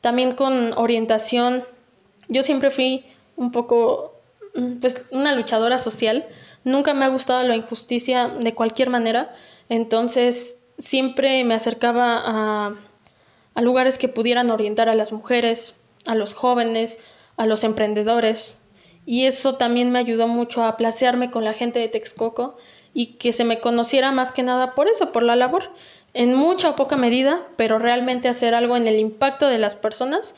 También 0.00 0.32
con 0.32 0.72
orientación, 0.78 1.62
yo 2.28 2.42
siempre 2.42 2.70
fui 2.70 3.04
un 3.36 3.52
poco, 3.52 4.14
mm, 4.54 4.76
pues, 4.80 5.04
una 5.10 5.34
luchadora 5.34 5.78
social, 5.78 6.24
nunca 6.64 6.94
me 6.94 7.04
ha 7.04 7.08
gustado 7.08 7.46
la 7.46 7.54
injusticia 7.54 8.28
de 8.28 8.54
cualquier 8.54 8.88
manera, 8.88 9.34
entonces 9.68 10.64
siempre 10.78 11.44
me 11.44 11.54
acercaba 11.54 12.22
a, 12.24 13.60
lugares 13.60 13.98
que 13.98 14.08
pudieran 14.08 14.50
orientar 14.50 14.88
a 14.88 14.94
las 14.94 15.12
mujeres, 15.12 15.80
a 16.06 16.14
los 16.14 16.32
jóvenes, 16.32 17.00
a 17.36 17.46
los 17.46 17.64
emprendedores. 17.64 18.62
Y 19.04 19.24
eso 19.24 19.56
también 19.56 19.90
me 19.90 19.98
ayudó 19.98 20.28
mucho 20.28 20.64
a 20.64 20.76
placearme 20.76 21.30
con 21.32 21.44
la 21.44 21.52
gente 21.52 21.80
de 21.80 21.88
Texcoco 21.88 22.56
y 22.94 23.16
que 23.16 23.32
se 23.32 23.44
me 23.44 23.58
conociera 23.58 24.12
más 24.12 24.30
que 24.30 24.44
nada 24.44 24.76
por 24.76 24.88
eso, 24.88 25.10
por 25.10 25.24
la 25.24 25.34
labor. 25.34 25.72
En 26.14 26.34
mucha 26.34 26.70
o 26.70 26.76
poca 26.76 26.96
medida, 26.96 27.48
pero 27.56 27.78
realmente 27.78 28.28
hacer 28.28 28.54
algo 28.54 28.76
en 28.76 28.86
el 28.86 28.98
impacto 28.98 29.48
de 29.48 29.58
las 29.58 29.74
personas, 29.74 30.36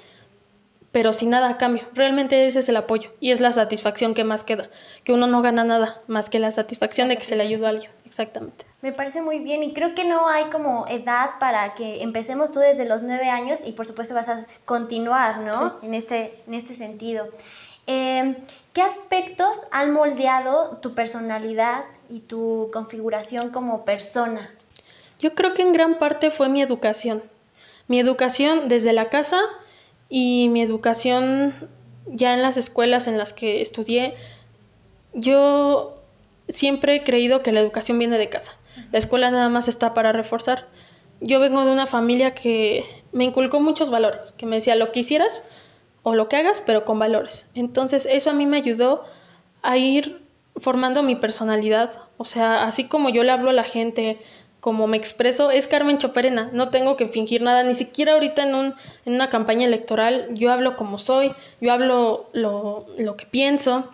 pero 0.92 1.12
sin 1.12 1.30
nada 1.30 1.49
a 1.49 1.59
cambio. 1.59 1.85
Realmente 1.94 2.47
ese 2.47 2.61
es 2.61 2.68
el 2.68 2.76
apoyo 2.76 3.11
y 3.20 3.30
es 3.30 3.40
la 3.40 3.52
satisfacción 3.52 4.14
que 4.14 4.25
más 4.25 4.44
queda, 4.44 4.70
que 5.04 5.12
uno 5.12 5.26
no 5.26 5.42
gana 5.42 5.64
nada 5.64 6.00
más 6.06 6.28
que 6.28 6.38
la 6.38 6.50
satisfacción 6.50 7.09
de 7.09 7.16
que 7.16 7.25
se 7.25 7.37
le 7.37 7.44
ayudó 7.44 7.66
a 7.66 7.70
alguien. 7.70 7.90
Exactamente. 8.04 8.66
Me 8.82 8.92
parece 8.92 9.23
muy 9.23 9.38
bien 9.38 9.62
y 9.62 9.73
creo 9.73 9.94
que 9.94 10.04
no 10.04 10.28
hay 10.28 10.44
como 10.47 10.87
edad 10.88 11.32
para 11.38 11.75
que 11.75 12.02
empecemos 12.02 12.50
tú 12.50 12.61
desde 12.61 12.87
los 12.87 13.02
nueve 13.02 13.28
años 13.28 13.61
y 13.64 13.73
por 13.73 13.87
supuesto 13.87 14.14
vas 14.14 14.28
a 14.28 14.47
continuar, 14.64 15.38
¿no? 15.40 15.76
En, 15.82 15.94
este, 15.94 16.42
en 16.47 16.54
este 16.54 16.75
sentido. 16.75 17.28
Em, 17.87 18.37
¿Qué 18.73 18.82
aspectos 18.82 19.56
han 19.70 19.92
moldeado 19.92 20.78
tu 20.78 20.94
personalidad 20.94 21.85
y 22.09 22.20
tu 22.20 22.70
configuración 22.73 23.50
como 23.50 23.85
persona? 23.85 24.50
Yo 25.18 25.35
creo 25.35 25.54
que 25.54 25.62
en 25.62 25.73
gran 25.73 25.99
parte 25.99 26.30
fue 26.30 26.49
mi 26.49 26.62
educación. 26.62 27.23
Mi 27.87 28.00
educación 28.00 28.68
desde 28.68 28.92
la 28.92 29.09
casa 29.09 29.40
y 30.11 30.49
mi 30.50 30.61
educación 30.61 31.55
ya 32.07 32.35
en 32.35 32.43
las 32.43 32.57
escuelas 32.59 33.07
en 33.07 33.17
las 33.17 33.33
que 33.33 33.62
estudié. 33.62 34.14
Yo 35.14 36.02
siempre 36.49 36.97
he 36.97 37.05
creído 37.05 37.43
que 37.43 37.52
la 37.52 37.61
educación 37.61 37.99
viene 37.99 38.19
de 38.19 38.29
casa. 38.29 38.57
La 38.93 38.99
escuela 38.99 39.31
nada 39.31 39.49
más 39.49 39.69
está 39.69 39.95
para 39.95 40.12
reforzar. 40.12 40.69
Yo 41.21 41.38
vengo 41.38 41.64
de 41.64 41.71
una 41.71 41.87
familia 41.87 42.35
que 42.35 42.85
me 43.12 43.25
inculcó 43.25 43.61
muchos 43.61 43.90
valores, 43.90 44.33
que 44.33 44.47
me 44.47 44.57
decía 44.57 44.75
lo 44.75 44.90
que 44.93 45.00
hicieras 45.00 45.43
o 46.02 46.14
lo 46.14 46.29
que 46.29 46.37
hagas, 46.37 46.61
pero 46.61 46.85
con 46.85 46.99
valores. 46.99 47.49
Entonces 47.55 48.07
eso 48.11 48.31
a 48.31 48.35
mí 48.35 48.47
me 48.47 48.57
ayudó 48.57 49.05
a 49.62 49.76
ir 49.76 50.23
formando 50.57 51.02
mi 51.02 51.14
personalidad. 51.14 51.90
O 52.17 52.25
sea, 52.25 52.64
así 52.64 52.88
como 52.88 53.11
yo 53.11 53.23
le 53.23 53.31
hablo 53.31 53.50
a 53.50 53.55
la 53.55 53.64
gente, 53.64 54.21
como 54.61 54.87
me 54.87 54.97
expreso, 54.97 55.50
es 55.50 55.67
Carmen 55.67 55.99
Choperena. 55.99 56.50
No 56.52 56.69
tengo 56.69 56.97
que 56.97 57.09
fingir 57.09 57.43
nada, 57.43 57.62
ni 57.62 57.75
siquiera 57.75 58.12
ahorita 58.12 58.43
en, 58.43 58.55
un, 58.55 58.75
en 59.07 59.14
una 59.14 59.31
campaña 59.31 59.67
electoral. 59.67 60.29
Yo 60.33 60.52
hablo 60.52 60.76
como 60.76 60.99
soy, 60.99 61.33
yo 61.61 61.73
hablo 61.73 62.29
lo, 62.33 62.87
lo 62.99 63.17
que 63.17 63.26
pienso, 63.26 63.90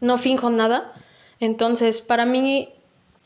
no 0.00 0.16
finjo 0.16 0.50
nada. 0.50 0.92
Entonces, 1.40 2.00
para 2.00 2.24
mí 2.24 2.68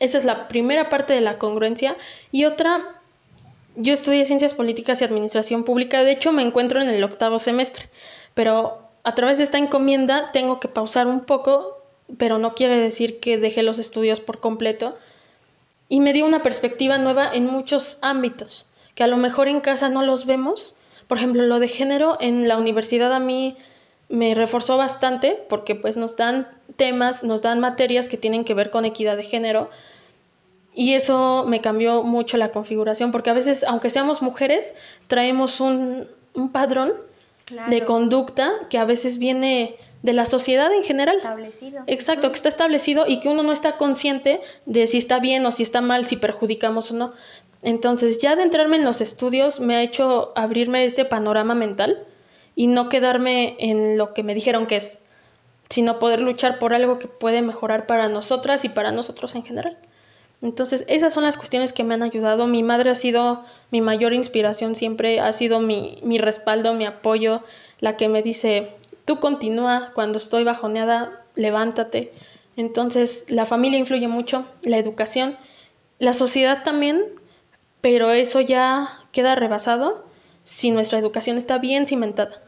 esa 0.02 0.18
es 0.18 0.24
la 0.24 0.48
primera 0.48 0.88
parte 0.88 1.12
de 1.12 1.20
la 1.20 1.38
congruencia. 1.38 1.96
Y 2.32 2.44
otra, 2.44 3.00
yo 3.76 3.92
estudié 3.92 4.24
ciencias 4.24 4.52
políticas 4.52 5.00
y 5.00 5.04
administración 5.04 5.62
pública. 5.62 6.02
De 6.02 6.10
hecho, 6.10 6.32
me 6.32 6.42
encuentro 6.42 6.80
en 6.80 6.88
el 6.88 7.04
octavo 7.04 7.38
semestre. 7.38 7.88
Pero 8.34 8.88
a 9.04 9.14
través 9.14 9.38
de 9.38 9.44
esta 9.44 9.58
encomienda 9.58 10.32
tengo 10.32 10.58
que 10.58 10.66
pausar 10.66 11.06
un 11.06 11.20
poco, 11.20 11.78
pero 12.18 12.38
no 12.38 12.54
quiere 12.54 12.78
decir 12.78 13.20
que 13.20 13.38
dejé 13.38 13.62
los 13.62 13.78
estudios 13.78 14.18
por 14.18 14.40
completo. 14.40 14.98
Y 15.92 16.00
me 16.00 16.14
dio 16.14 16.24
una 16.24 16.42
perspectiva 16.42 16.96
nueva 16.96 17.30
en 17.30 17.44
muchos 17.44 17.98
ámbitos, 18.00 18.72
que 18.94 19.04
a 19.04 19.06
lo 19.06 19.18
mejor 19.18 19.46
en 19.48 19.60
casa 19.60 19.90
no 19.90 20.00
los 20.00 20.24
vemos. 20.24 20.74
Por 21.06 21.18
ejemplo, 21.18 21.42
lo 21.42 21.60
de 21.60 21.68
género 21.68 22.16
en 22.18 22.48
la 22.48 22.56
universidad 22.56 23.12
a 23.12 23.20
mí 23.20 23.58
me 24.08 24.34
reforzó 24.34 24.78
bastante 24.78 25.44
porque 25.50 25.74
pues 25.74 25.98
nos 25.98 26.16
dan 26.16 26.48
temas, 26.76 27.24
nos 27.24 27.42
dan 27.42 27.60
materias 27.60 28.08
que 28.08 28.16
tienen 28.16 28.44
que 28.44 28.54
ver 28.54 28.70
con 28.70 28.86
equidad 28.86 29.18
de 29.18 29.24
género 29.24 29.68
y 30.74 30.94
eso 30.94 31.44
me 31.46 31.60
cambió 31.60 32.02
mucho 32.04 32.38
la 32.38 32.52
configuración 32.52 33.12
porque 33.12 33.28
a 33.28 33.34
veces, 33.34 33.62
aunque 33.62 33.90
seamos 33.90 34.22
mujeres, 34.22 34.74
traemos 35.08 35.60
un, 35.60 36.08
un 36.32 36.52
padrón 36.52 36.94
de 37.68 37.84
conducta 37.84 38.50
que 38.70 38.78
a 38.78 38.86
veces 38.86 39.18
viene 39.18 39.76
de 40.02 40.12
la 40.12 40.26
sociedad 40.26 40.72
en 40.72 40.82
general. 40.82 41.16
Establecido. 41.16 41.82
Exacto, 41.86 42.30
que 42.30 42.36
está 42.36 42.48
establecido 42.48 43.04
y 43.06 43.20
que 43.20 43.28
uno 43.28 43.42
no 43.42 43.52
está 43.52 43.76
consciente 43.76 44.40
de 44.66 44.86
si 44.86 44.98
está 44.98 45.20
bien 45.20 45.46
o 45.46 45.50
si 45.50 45.62
está 45.62 45.80
mal, 45.80 46.04
si 46.04 46.16
perjudicamos 46.16 46.90
o 46.90 46.96
no. 46.96 47.12
Entonces, 47.62 48.18
ya 48.20 48.34
de 48.34 48.42
entrarme 48.42 48.76
en 48.76 48.84
los 48.84 49.00
estudios 49.00 49.60
me 49.60 49.76
ha 49.76 49.82
hecho 49.82 50.32
abrirme 50.34 50.84
ese 50.84 51.04
panorama 51.04 51.54
mental 51.54 52.04
y 52.56 52.66
no 52.66 52.88
quedarme 52.88 53.56
en 53.60 53.96
lo 53.96 54.12
que 54.12 54.24
me 54.24 54.34
dijeron 54.34 54.66
que 54.66 54.76
es, 54.76 55.00
sino 55.70 55.98
poder 55.98 56.20
luchar 56.20 56.58
por 56.58 56.74
algo 56.74 56.98
que 56.98 57.06
puede 57.06 57.40
mejorar 57.40 57.86
para 57.86 58.08
nosotras 58.08 58.64
y 58.64 58.68
para 58.68 58.90
nosotros 58.90 59.36
en 59.36 59.44
general. 59.44 59.78
Entonces, 60.42 60.84
esas 60.88 61.14
son 61.14 61.22
las 61.22 61.36
cuestiones 61.36 61.72
que 61.72 61.84
me 61.84 61.94
han 61.94 62.02
ayudado. 62.02 62.48
Mi 62.48 62.64
madre 62.64 62.90
ha 62.90 62.96
sido 62.96 63.44
mi 63.70 63.80
mayor 63.80 64.12
inspiración 64.12 64.74
siempre, 64.74 65.20
ha 65.20 65.32
sido 65.32 65.60
mi, 65.60 66.00
mi 66.02 66.18
respaldo, 66.18 66.74
mi 66.74 66.84
apoyo, 66.84 67.44
la 67.78 67.96
que 67.96 68.08
me 68.08 68.24
dice, 68.24 68.72
tú 69.04 69.20
continúa, 69.20 69.92
cuando 69.94 70.18
estoy 70.18 70.44
bajoneada, 70.44 71.24
levántate. 71.34 72.12
Entonces, 72.56 73.24
la 73.28 73.46
familia 73.46 73.78
influye 73.78 74.08
mucho, 74.08 74.46
la 74.62 74.78
educación, 74.78 75.36
la 75.98 76.12
sociedad 76.12 76.62
también, 76.62 77.04
pero 77.80 78.10
eso 78.10 78.40
ya 78.40 79.00
queda 79.12 79.34
rebasado 79.34 80.04
si 80.44 80.70
nuestra 80.70 80.98
educación 80.98 81.38
está 81.38 81.58
bien 81.58 81.86
cimentada. 81.86 82.42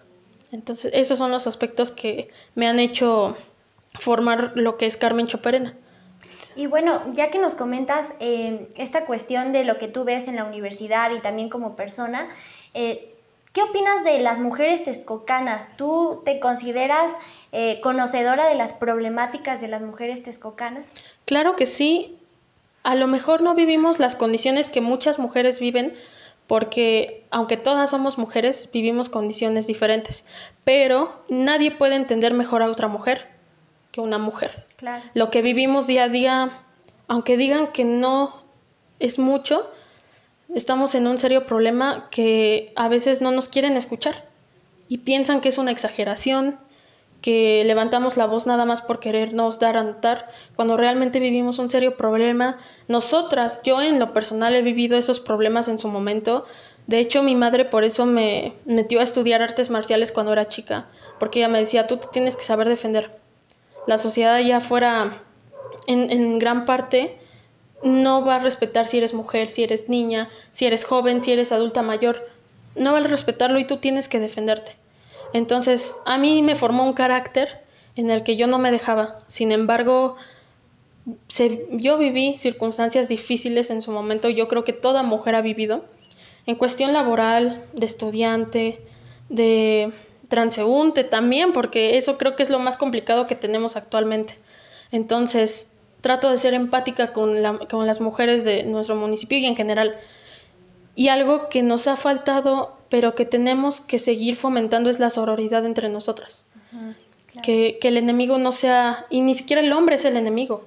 Entonces, 0.53 0.93
esos 0.95 1.19
son 1.19 1.31
los 1.31 1.47
aspectos 1.47 1.91
que 1.91 2.29
me 2.55 2.69
han 2.69 2.79
hecho 2.79 3.37
formar 3.95 4.53
lo 4.55 4.77
que 4.77 4.87
es 4.87 4.97
Carmen 4.97 5.27
Choperena. 5.27 5.75
Y 6.57 6.67
bueno, 6.67 7.03
ya 7.15 7.31
que 7.31 7.39
nos 7.39 7.55
comentas 7.55 8.15
eh, 8.21 8.69
esta 8.77 9.07
cuestión 9.07 9.53
de 9.53 9.65
lo 9.65 9.79
que 9.79 9.89
tú 9.89 10.05
ves 10.05 10.29
en 10.29 10.37
la 10.37 10.45
universidad 10.45 11.11
y 11.11 11.21
también 11.21 11.49
como 11.49 11.75
persona, 11.75 12.29
eh, 12.75 13.14
¿qué 13.55 13.63
opinas 13.63 14.05
de 14.05 14.19
las 14.19 14.41
mujeres 14.41 14.85
texcocanas? 14.85 15.65
¿Tú 15.77 16.21
te 16.25 16.41
consideras 16.41 17.13
eh, 17.53 17.81
conocedora 17.81 18.47
de 18.47 18.57
las 18.57 18.75
problemáticas 18.75 19.61
de 19.61 19.69
las 19.69 19.81
mujeres 19.81 20.23
texcocanas? 20.23 20.85
Claro 21.25 21.57
que 21.57 21.67
sí. 21.67 22.19
A 22.83 22.97
lo 22.97 23.07
mejor 23.07 23.41
no 23.41 23.55
vivimos 23.55 23.99
las 24.01 24.17
condiciones 24.17 24.69
que 24.69 24.83
muchas 24.83 25.19
mujeres 25.19 25.61
viven, 25.61 25.95
porque 26.49 27.25
aunque 27.31 27.57
todas 27.57 27.91
somos 27.91 28.19
mujeres, 28.19 28.69
vivimos 28.73 29.09
condiciones 29.09 29.67
diferentes, 29.67 30.27
pero 30.65 31.25
nadie 31.31 31.71
puede 31.71 31.95
entender 31.95 32.35
mejor 32.35 32.63
a 32.63 32.69
otra 32.69 32.89
mujer 32.89 33.29
que 33.93 34.01
una 34.01 34.19
mujer. 34.19 34.67
Lo 35.15 35.31
que 35.31 35.41
vivimos 35.41 35.87
día 35.87 36.05
a 36.05 36.09
día, 36.09 36.51
aunque 37.07 37.37
digan 37.37 37.69
que 37.69 37.85
no 37.85 38.43
es 38.99 39.21
mucho, 39.21 39.71
estamos 40.55 40.95
en 40.95 41.07
un 41.07 41.19
serio 41.19 41.47
problema 41.47 42.09
que 42.11 42.73
a 42.77 42.89
veces 42.89 43.21
no 43.21 43.31
nos 43.31 43.49
quieren 43.49 43.77
escuchar 43.77 44.29
y 44.89 44.99
piensan 44.99 45.41
que 45.41 45.49
es 45.49 45.59
una 45.59 45.71
exageración, 45.71 46.59
que 47.25 47.65
levantamos 47.65 48.19
la 48.19 48.27
voz 48.27 48.47
nada 48.47 48.67
más 48.67 48.83
por 48.83 49.01
querernos 49.01 49.59
dar 49.59 49.79
a 49.79 49.83
notar, 49.83 50.29
cuando 50.57 50.77
realmente 50.77 51.21
vivimos 51.21 51.59
un 51.59 51.71
serio 51.71 51.97
problema. 51.97 52.59
Nosotras, 52.87 53.63
yo 53.65 53.81
en 53.81 53.99
lo 53.99 54.13
personal 54.13 54.55
he 54.55 54.61
vivido 54.61 54.99
esos 54.99 55.21
problemas 55.21 55.69
en 55.69 55.79
su 55.79 55.89
momento. 55.89 56.45
De 56.87 56.99
hecho, 56.99 57.23
mi 57.23 57.35
madre 57.35 57.65
por 57.65 57.83
eso 57.83 58.05
me 58.05 58.53
metió 58.67 59.01
a 59.01 59.05
estudiar 59.05 59.41
artes 59.41 59.71
marciales 59.71 60.13
cuando 60.13 60.33
era 60.33 60.49
chica, 60.49 60.89
porque 61.19 61.39
ella 61.39 61.49
me 61.49 61.61
decía, 61.61 61.87
tú 61.87 61.97
te 61.97 62.09
tienes 62.09 62.37
que 62.37 62.43
saber 62.45 62.69
defender. 62.69 63.19
La 63.87 63.97
sociedad 63.97 64.35
allá 64.35 64.59
afuera, 64.59 65.23
en, 65.87 66.11
en 66.11 66.39
gran 66.39 66.67
parte, 66.67 67.19
no 67.85 68.25
va 68.25 68.37
a 68.37 68.39
respetar 68.41 68.87
si 68.87 68.99
eres 68.99 69.15
mujer, 69.15 69.49
si 69.49 69.63
eres 69.63 69.89
niña, 69.89 70.31
si 70.51 70.67
eres 70.67 70.85
joven, 70.85 71.21
si 71.21 71.33
eres 71.33 71.53
adulta 71.53 71.83
mayor. 71.83 72.27
No 72.77 72.93
va 72.93 72.99
a 72.99 73.03
respetarlo 73.03 73.59
y 73.61 73.67
tú 73.67 73.77
tienes 73.77 74.09
que 74.09 74.19
defenderte. 74.19 74.73
Entonces, 75.33 76.01
a 76.07 76.19
mí 76.19 76.43
me 76.43 76.55
formó 76.55 76.85
un 76.85 76.95
carácter 76.95 77.63
en 77.95 78.11
el 78.11 78.23
que 78.23 78.37
yo 78.37 78.47
no 78.47 78.59
me 78.59 78.73
dejaba. 78.73 79.19
Sin 79.29 79.53
embargo, 79.53 80.17
yo 81.71 81.99
viví 81.99 82.37
circunstancias 82.39 83.09
difíciles 83.09 83.71
en 83.71 83.83
su 83.83 83.93
momento, 83.93 84.31
yo 84.31 84.49
creo 84.49 84.65
que 84.65 84.73
toda 84.73 85.03
mujer 85.03 85.35
ha 85.35 85.43
vivido, 85.43 85.85
en 86.47 86.57
cuestión 86.57 86.93
laboral, 86.93 87.63
de 87.75 87.87
estudiante, 87.87 88.81
de, 89.29 89.93
transeúnte 90.29 91.05
también, 91.05 91.53
porque 91.53 91.99
eso 91.99 92.17
creo 92.17 92.37
que 92.37 92.43
es 92.43 92.51
lo 92.51 92.59
más 92.59 92.77
complicado 92.77 93.27
que 93.27 93.35
tenemos 93.35 93.77
actualmente. 93.77 94.39
Entonces, 94.91 95.74
trato 96.05 96.31
de 96.31 96.37
ser 96.37 96.53
empática 96.53 97.15
con, 97.15 97.35
con 97.71 97.87
las 97.87 98.03
mujeres 98.03 98.45
de 98.45 98.63
nuestro 98.65 98.95
municipio 98.95 99.39
y 99.39 99.47
en 99.47 99.57
general. 99.57 99.97
Y 100.95 101.09
algo 101.09 101.49
que 101.49 101.63
nos 101.63 101.89
ha 101.89 101.97
faltado, 101.97 102.77
pero 102.91 103.15
que 103.15 103.25
tenemos 103.25 103.81
que 103.81 103.99
seguir 103.99 104.37
fomentando, 104.37 104.91
es 104.91 105.01
la 105.01 105.09
sororidad 105.09 105.65
entre 105.65 105.89
nosotras. 105.89 106.45
que, 107.43 107.79
que 107.81 107.89
el 107.89 107.97
enemigo 107.97 108.37
no 108.37 108.53
sea, 108.53 109.07
y 109.09 109.23
ni 109.23 109.35
siquiera 109.35 109.63
el 109.63 109.73
hombre 109.73 109.97
es 109.97 110.05
el 110.05 110.19
enemigo. 110.19 110.67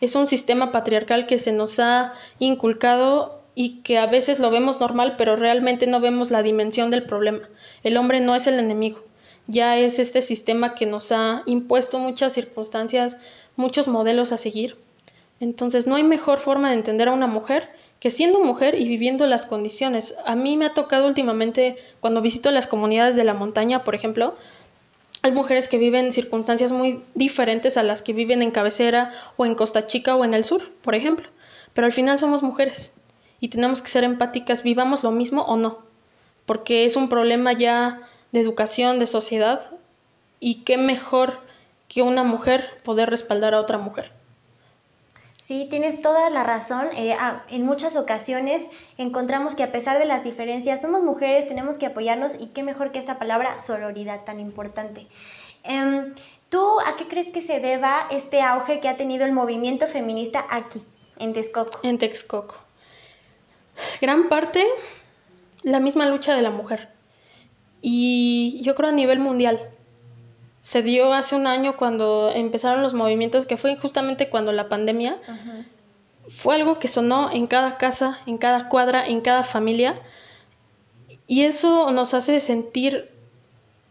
Es 0.00 0.14
un 0.14 0.28
sistema 0.28 0.70
patriarcal 0.70 1.26
que 1.26 1.38
se 1.38 1.50
nos 1.50 1.80
ha 1.80 2.12
inculcado 2.38 3.42
y 3.56 3.80
que 3.82 3.98
a 3.98 4.06
veces 4.06 4.38
lo 4.38 4.50
vemos 4.52 4.78
normal, 4.78 5.16
pero 5.18 5.34
realmente 5.34 5.88
no 5.88 5.98
vemos 5.98 6.30
la 6.30 6.44
dimensión 6.44 6.92
del 6.92 7.02
problema. 7.02 7.40
El 7.82 7.96
hombre 7.96 8.20
no 8.20 8.36
es 8.36 8.46
el 8.46 8.60
enemigo, 8.60 9.02
ya 9.48 9.78
es 9.78 9.98
este 9.98 10.22
sistema 10.22 10.74
que 10.74 10.86
nos 10.86 11.10
ha 11.10 11.42
impuesto 11.46 11.98
muchas 11.98 12.34
circunstancias, 12.34 13.16
muchos 13.56 13.88
modelos 13.88 14.32
a 14.32 14.38
seguir. 14.38 14.76
Entonces 15.40 15.86
no 15.86 15.96
hay 15.96 16.04
mejor 16.04 16.40
forma 16.40 16.70
de 16.70 16.76
entender 16.76 17.08
a 17.08 17.12
una 17.12 17.26
mujer 17.26 17.70
que 18.00 18.10
siendo 18.10 18.40
mujer 18.40 18.74
y 18.74 18.86
viviendo 18.86 19.26
las 19.26 19.46
condiciones. 19.46 20.14
A 20.24 20.36
mí 20.36 20.56
me 20.56 20.66
ha 20.66 20.74
tocado 20.74 21.06
últimamente, 21.06 21.76
cuando 22.00 22.20
visito 22.20 22.50
las 22.50 22.66
comunidades 22.66 23.16
de 23.16 23.24
la 23.24 23.34
montaña, 23.34 23.84
por 23.84 23.94
ejemplo, 23.94 24.36
hay 25.22 25.32
mujeres 25.32 25.66
que 25.66 25.78
viven 25.78 26.12
circunstancias 26.12 26.72
muy 26.72 27.02
diferentes 27.14 27.76
a 27.76 27.82
las 27.82 28.02
que 28.02 28.12
viven 28.12 28.42
en 28.42 28.50
Cabecera 28.50 29.12
o 29.36 29.46
en 29.46 29.54
Costa 29.54 29.86
Chica 29.86 30.14
o 30.14 30.24
en 30.24 30.34
el 30.34 30.44
sur, 30.44 30.70
por 30.82 30.94
ejemplo. 30.94 31.28
Pero 31.74 31.86
al 31.86 31.92
final 31.92 32.18
somos 32.18 32.42
mujeres 32.42 32.94
y 33.40 33.48
tenemos 33.48 33.82
que 33.82 33.88
ser 33.88 34.04
empáticas, 34.04 34.62
vivamos 34.62 35.02
lo 35.02 35.10
mismo 35.10 35.42
o 35.42 35.56
no, 35.56 35.78
porque 36.44 36.84
es 36.84 36.96
un 36.96 37.08
problema 37.08 37.52
ya 37.52 38.02
de 38.32 38.40
educación, 38.40 38.98
de 38.98 39.06
sociedad, 39.06 39.70
y 40.38 40.62
qué 40.64 40.76
mejor 40.76 41.40
que 41.88 42.02
una 42.02 42.24
mujer 42.24 42.80
poder 42.84 43.10
respaldar 43.10 43.54
a 43.54 43.60
otra 43.60 43.78
mujer. 43.78 44.12
Sí, 45.46 45.68
tienes 45.70 46.02
toda 46.02 46.28
la 46.28 46.42
razón. 46.42 46.88
Eh, 46.96 47.14
ah, 47.16 47.44
en 47.48 47.64
muchas 47.64 47.94
ocasiones 47.94 48.66
encontramos 48.98 49.54
que 49.54 49.62
a 49.62 49.70
pesar 49.70 49.96
de 50.00 50.04
las 50.04 50.24
diferencias, 50.24 50.82
somos 50.82 51.04
mujeres, 51.04 51.46
tenemos 51.46 51.78
que 51.78 51.86
apoyarnos 51.86 52.34
y 52.40 52.48
qué 52.48 52.64
mejor 52.64 52.90
que 52.90 52.98
esta 52.98 53.20
palabra 53.20 53.60
sororidad 53.60 54.24
tan 54.24 54.40
importante. 54.40 55.06
Em, 55.62 56.14
¿Tú 56.48 56.80
a 56.80 56.96
qué 56.96 57.06
crees 57.06 57.28
que 57.28 57.40
se 57.40 57.60
deba 57.60 58.08
este 58.10 58.40
auge 58.42 58.80
que 58.80 58.88
ha 58.88 58.96
tenido 58.96 59.24
el 59.24 59.30
movimiento 59.30 59.86
feminista 59.86 60.44
aquí, 60.50 60.82
en 61.18 61.32
Texcoco? 61.32 61.78
En 61.84 61.98
Texcoco. 61.98 62.56
Gran 64.00 64.28
parte, 64.28 64.66
la 65.62 65.78
misma 65.78 66.06
lucha 66.06 66.34
de 66.34 66.42
la 66.42 66.50
mujer. 66.50 66.88
Y 67.80 68.60
yo 68.62 68.74
creo 68.74 68.90
a 68.90 68.92
nivel 68.92 69.20
mundial 69.20 69.75
se 70.66 70.82
dio 70.82 71.12
hace 71.12 71.36
un 71.36 71.46
año 71.46 71.76
cuando 71.76 72.32
empezaron 72.34 72.82
los 72.82 72.92
movimientos, 72.92 73.46
que 73.46 73.56
fue 73.56 73.76
justamente 73.76 74.28
cuando 74.28 74.50
la 74.50 74.68
pandemia, 74.68 75.16
fue 76.26 76.56
algo 76.56 76.80
que 76.80 76.88
sonó 76.88 77.30
en 77.30 77.46
cada 77.46 77.76
casa, 77.76 78.18
en 78.26 78.36
cada 78.36 78.68
cuadra, 78.68 79.06
en 79.06 79.20
cada 79.20 79.44
familia, 79.44 79.94
y 81.28 81.42
eso 81.42 81.92
nos 81.92 82.14
hace 82.14 82.40
sentir 82.40 83.12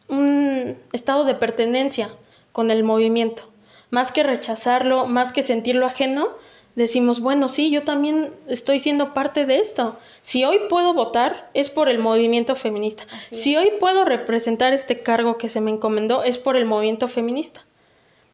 un 0.09 0.77
estado 0.91 1.23
de 1.23 1.35
pertenencia 1.35 2.09
con 2.51 2.69
el 2.69 2.83
movimiento, 2.83 3.43
más 3.89 4.11
que 4.11 4.23
rechazarlo, 4.23 5.05
más 5.05 5.31
que 5.31 5.43
sentirlo 5.43 5.85
ajeno, 5.85 6.27
decimos, 6.75 7.19
bueno, 7.19 7.47
sí, 7.47 7.71
yo 7.71 7.83
también 7.83 8.31
estoy 8.47 8.79
siendo 8.79 9.13
parte 9.13 9.45
de 9.45 9.59
esto. 9.59 9.97
Si 10.21 10.43
hoy 10.43 10.59
puedo 10.69 10.93
votar, 10.93 11.49
es 11.53 11.69
por 11.69 11.89
el 11.89 11.99
movimiento 11.99 12.55
feminista. 12.55 13.05
si 13.31 13.55
hoy 13.55 13.71
puedo 13.79 14.05
representar 14.05 14.73
este 14.73 15.01
cargo 15.01 15.37
que 15.37 15.49
se 15.49 15.61
me 15.61 15.71
encomendó, 15.71 16.23
es 16.23 16.37
por 16.37 16.57
el 16.57 16.65
movimiento 16.65 17.07
feminista. 17.07 17.65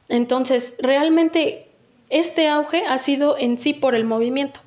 Entonces, 0.10 0.76
realmente 0.80 1.70
este 2.10 2.50
auge 2.50 2.84
ha 2.86 2.98
sido 2.98 3.38
en 3.38 3.58
sí 3.58 3.74
por 3.74 3.96
el 3.96 4.04
movimiento, 4.04 4.60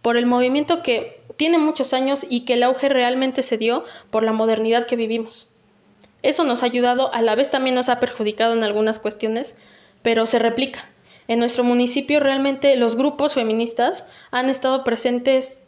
por 0.00 0.16
el 0.16 0.26
movimiento 0.26 0.82
que 0.82 1.22
tiene 1.36 1.58
muchos 1.58 1.92
años 1.92 2.26
y 2.28 2.40
que 2.40 2.54
el 2.54 2.62
auge 2.64 2.88
realmente 2.88 3.42
se 3.42 3.58
dio 3.58 3.84
por 4.10 4.24
la 4.24 4.32
modernidad 4.32 4.86
que 4.86 4.96
vivimos. 4.96 5.50
Eso 6.22 6.44
nos 6.44 6.62
ha 6.62 6.66
ayudado, 6.66 7.12
a 7.12 7.22
la 7.22 7.34
vez 7.34 7.50
también 7.50 7.74
nos 7.74 7.88
ha 7.88 8.00
perjudicado 8.00 8.54
en 8.54 8.62
algunas 8.62 8.98
cuestiones, 8.98 9.54
pero 10.02 10.26
se 10.26 10.38
replica. 10.38 10.88
En 11.32 11.38
nuestro 11.38 11.64
municipio 11.64 12.20
realmente 12.20 12.76
los 12.76 12.94
grupos 12.94 13.32
feministas 13.32 14.04
han 14.30 14.50
estado 14.50 14.84
presentes 14.84 15.64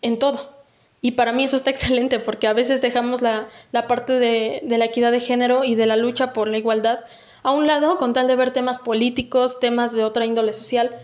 en 0.00 0.18
todo. 0.18 0.56
Y 1.02 1.10
para 1.12 1.32
mí 1.32 1.44
eso 1.44 1.56
está 1.56 1.68
excelente 1.76 2.18
porque 2.18 2.46
a 2.46 2.54
veces 2.54 2.80
dejamos 2.80 3.20
la, 3.20 3.48
parte 3.86 4.14
de, 4.14 4.62
de, 4.64 4.78
la 4.78 4.86
equidad 4.86 5.12
de 5.12 5.20
género 5.20 5.64
y 5.64 5.74
de 5.74 5.84
la 5.84 5.96
lucha 5.96 6.32
por 6.32 6.48
la 6.48 6.56
igualdad 6.56 7.00
a 7.42 7.52
un 7.52 7.66
lado 7.66 7.98
con 7.98 8.14
tal 8.14 8.26
de 8.26 8.36
ver 8.36 8.52
temas 8.52 8.78
políticos, 8.78 9.60
temas 9.60 9.94
de 9.94 10.02
otra 10.02 10.24
índole 10.24 10.54
social. 10.54 10.96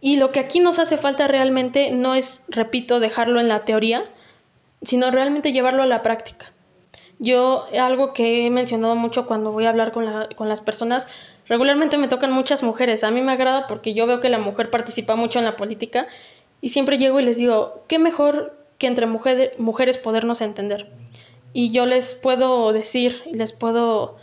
Y 0.00 0.16
lo 0.16 0.32
que 0.32 0.40
aquí 0.40 0.60
nos 0.60 0.78
hace 0.78 0.96
falta 0.96 1.28
realmente 1.28 1.92
no 1.92 2.14
es, 2.14 2.44
repito, 2.48 2.98
dejarlo 2.98 3.40
en 3.40 3.48
la 3.48 3.66
teoría, 3.66 4.04
sino 4.80 5.10
realmente 5.10 5.52
llevarlo 5.52 5.82
a 5.82 5.86
la 5.86 6.00
práctica. 6.00 6.46
Yo, 7.18 7.66
algo 7.78 8.14
que 8.14 8.46
he 8.46 8.50
mencionado 8.50 8.94
mucho 8.94 9.26
cuando 9.26 9.52
voy 9.52 9.66
a 9.66 9.70
hablar 9.70 9.92
con, 9.92 10.06
la, 10.06 10.28
con 10.34 10.48
las 10.48 10.62
personas, 10.62 11.08
regularmente 11.48 11.98
me 11.98 12.08
tocan 12.08 12.32
muchas 12.32 12.62
mujeres. 12.62 13.04
A 13.04 13.10
mí 13.10 13.20
me 13.20 13.32
agrada 13.32 13.66
porque 13.66 13.94
yo 13.94 14.06
veo 14.06 14.20
que 14.20 14.28
la 14.28 14.38
mujer 14.38 14.70
participa 14.70 15.16
mucho 15.16 15.38
en 15.38 15.44
la 15.44 15.56
política 15.56 16.06
y 16.60 16.70
siempre 16.70 16.98
llego 16.98 17.20
y 17.20 17.24
les 17.24 17.36
digo, 17.36 17.84
¿qué 17.88 17.98
mejor 17.98 18.56
que 18.78 18.86
entre 18.86 19.06
mujeres 19.06 19.98
podernos 19.98 20.40
entender? 20.40 20.90
Y 21.52 21.70
yo 21.70 21.86
les 21.86 22.14
puedo 22.14 22.72
decir 22.72 23.22
y 23.26 23.34
les 23.34 23.52
puedo 23.52 24.16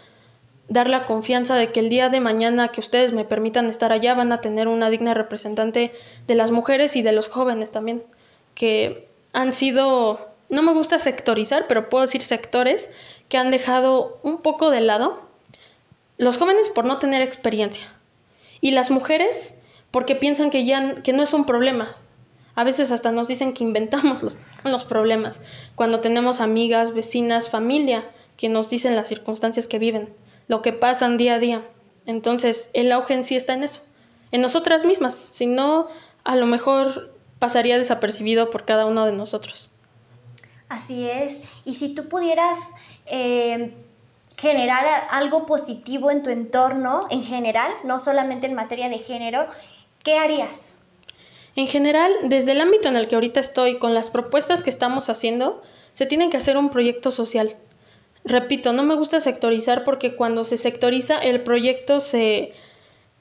dar 0.67 0.89
la 0.89 1.05
confianza 1.05 1.55
de 1.55 1.71
que 1.71 1.79
el 1.79 1.89
día 1.89 2.09
de 2.09 2.19
mañana 2.19 2.69
que 2.69 2.79
ustedes 2.79 3.13
me 3.13 3.25
permitan 3.25 3.67
estar 3.67 3.93
allá 3.93 4.13
van 4.13 4.31
a 4.31 4.41
tener 4.41 4.67
una 4.67 4.89
digna 4.89 5.13
representante 5.13 5.91
de 6.27 6.35
las 6.35 6.51
mujeres 6.51 6.95
y 6.95 7.01
de 7.01 7.11
los 7.11 7.29
jóvenes 7.29 7.71
también, 7.71 8.03
que 8.55 9.07
han 9.33 9.51
sido, 9.51 10.29
no 10.49 10.63
me 10.63 10.73
gusta 10.73 10.97
sectorizar, 10.97 11.67
pero 11.67 11.89
puedo 11.89 12.03
decir 12.03 12.23
sectores 12.23 12.89
que 13.29 13.37
han 13.37 13.51
dejado 13.51 14.19
un 14.23 14.39
poco 14.39 14.71
de 14.71 14.81
lado 14.81 15.27
los 16.17 16.37
jóvenes 16.37 16.69
por 16.69 16.85
no 16.85 16.99
tener 16.99 17.21
experiencia. 17.21 17.85
Y 18.61 18.71
las 18.71 18.91
mujeres 18.91 19.61
porque 19.91 20.15
piensan 20.15 20.49
que 20.49 20.65
ya 20.65 21.01
que 21.03 21.13
no 21.13 21.23
es 21.23 21.33
un 21.33 21.45
problema. 21.45 21.95
A 22.55 22.63
veces 22.63 22.91
hasta 22.91 23.11
nos 23.11 23.27
dicen 23.27 23.53
que 23.53 23.63
inventamos 23.63 24.23
los, 24.23 24.37
los 24.63 24.85
problemas. 24.85 25.41
Cuando 25.75 25.99
tenemos 25.99 26.41
amigas, 26.41 26.93
vecinas, 26.93 27.49
familia 27.49 28.09
que 28.37 28.49
nos 28.49 28.69
dicen 28.69 28.95
las 28.95 29.07
circunstancias 29.07 29.67
que 29.67 29.79
viven, 29.79 30.13
lo 30.47 30.61
que 30.61 30.73
pasan 30.73 31.17
día 31.17 31.35
a 31.35 31.39
día. 31.39 31.65
Entonces, 32.05 32.69
el 32.73 32.91
auge 32.91 33.13
en 33.13 33.23
sí 33.23 33.35
está 33.35 33.53
en 33.53 33.63
eso, 33.63 33.81
en 34.31 34.41
nosotras 34.41 34.85
mismas. 34.85 35.15
Si 35.15 35.45
no, 35.45 35.87
a 36.23 36.35
lo 36.35 36.45
mejor 36.45 37.13
pasaría 37.39 37.77
desapercibido 37.77 38.49
por 38.49 38.65
cada 38.65 38.85
uno 38.85 39.05
de 39.05 39.11
nosotros. 39.11 39.71
Así 40.67 41.07
es. 41.07 41.39
Y 41.63 41.75
si 41.75 41.93
tú 41.93 42.09
pudieras 42.09 42.57
eh, 43.05 43.73
generar 44.37 45.07
algo 45.09 45.45
positivo 45.45 46.11
en 46.11 46.23
tu 46.23 46.29
entorno 46.29 47.07
en 47.09 47.23
general, 47.23 47.71
no 47.83 47.99
solamente 47.99 48.47
en 48.47 48.53
materia 48.53 48.89
de 48.89 48.99
género, 48.99 49.47
¿qué 50.03 50.17
harías? 50.17 50.73
En 51.55 51.67
general, 51.67 52.11
desde 52.23 52.51
el 52.51 52.61
ámbito 52.61 52.89
en 52.89 52.97
el 52.97 53.07
que 53.07 53.15
ahorita 53.15 53.39
estoy, 53.39 53.79
con 53.79 53.93
las 53.93 54.09
propuestas 54.09 54.61
que 54.61 54.69
estamos 54.69 55.09
haciendo, 55.09 55.61
se 55.93 56.05
tiene 56.05 56.29
que 56.29 56.37
hacer 56.37 56.57
un 56.57 56.69
proyecto 56.69 57.11
social. 57.11 57.55
Repito, 58.25 58.73
no 58.73 58.83
me 58.83 58.95
gusta 58.95 59.21
sectorizar 59.21 59.83
porque 59.85 60.15
cuando 60.15 60.43
se 60.43 60.57
sectoriza 60.57 61.17
el 61.17 61.43
proyecto 61.43 61.99
se, 62.01 62.53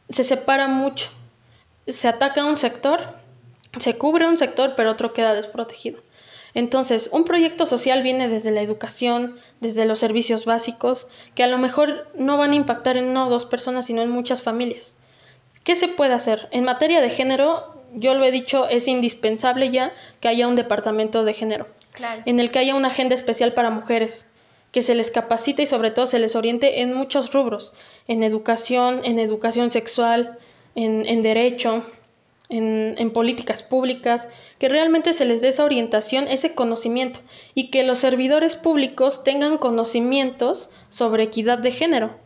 se 0.09 0.25
separa 0.25 0.67
mucho. 0.67 1.11
Se 1.87 2.09
ataca 2.09 2.41
a 2.41 2.47
un 2.47 2.57
sector, 2.57 3.01
se 3.79 3.97
cubre 3.97 4.27
un 4.27 4.39
sector, 4.39 4.75
pero 4.77 4.91
otro 4.91 5.13
queda 5.13 5.35
desprotegido. 5.35 6.01
Entonces, 6.55 7.11
un 7.13 7.25
proyecto 7.25 7.67
social 7.67 8.03
viene 8.03 8.29
desde 8.29 8.53
la 8.53 8.63
educación, 8.63 9.37
desde 9.61 9.85
los 9.85 9.99
servicios 9.99 10.45
básicos, 10.45 11.09
que 11.35 11.43
a 11.43 11.49
lo 11.49 11.59
mejor 11.59 12.09
no 12.17 12.39
van 12.39 12.53
a 12.53 12.57
impactar 12.57 12.97
en 12.97 13.07
una 13.07 13.27
o 13.27 13.31
dos 13.31 13.45
personas, 13.45 13.87
sino 13.87 14.03
en 14.03 14.11
muchas 14.11 14.43
familias. 14.43 14.97
¿Qué 15.65 15.75
se 15.75 15.89
puede 15.89 16.15
hacer? 16.15 16.49
En 16.53 16.65
materia 16.65 17.01
de 17.01 17.11
género, 17.11 17.75
yo 17.93 18.15
lo 18.15 18.25
he 18.25 18.31
dicho, 18.31 18.69
es 18.69 18.87
indispensable 18.87 19.71
ya 19.71 19.93
que 20.21 20.29
haya 20.29 20.47
un 20.47 20.57
departamento 20.57 21.25
de 21.25 21.35
género, 21.35 21.67
en 22.25 22.39
el 22.39 22.51
que 22.51 22.61
haya 22.61 22.75
una 22.75 22.89
agenda 22.89 23.15
especial 23.15 23.53
para 23.53 23.71
mujeres, 23.71 24.31
que 24.71 24.83
se 24.83 24.95
les 24.95 25.11
capacite 25.11 25.63
y 25.63 25.67
sobre 25.67 25.91
todo 25.91 26.07
se 26.07 26.19
les 26.19 26.37
oriente 26.37 26.83
en 26.83 26.95
muchos 26.95 27.33
rubros, 27.33 27.73
en 28.09 28.23
educación, 28.23 29.01
en 29.05 29.19
educación 29.19 29.71
sexual, 29.71 30.39
en, 30.75 31.07
en 31.07 31.23
derecho, 31.23 31.85
en, 32.55 33.11
políticas 33.11 33.63
públicas, 33.63 34.29
que 34.59 34.69
realmente 34.69 35.13
se 35.13 35.25
les 35.25 35.41
dé 35.41 35.49
esa 35.49 35.65
orientación, 35.65 36.29
ese 36.29 36.55
conocimiento 36.55 37.21
y 37.55 37.71
que 37.71 37.83
los 37.83 37.99
servidores 37.99 38.57
públicos 38.57 39.25
tengan 39.25 39.59
conocimientos 39.59 40.71
sobre 40.89 41.25
equidad 41.25 41.59
de 41.59 41.73
género, 41.73 42.17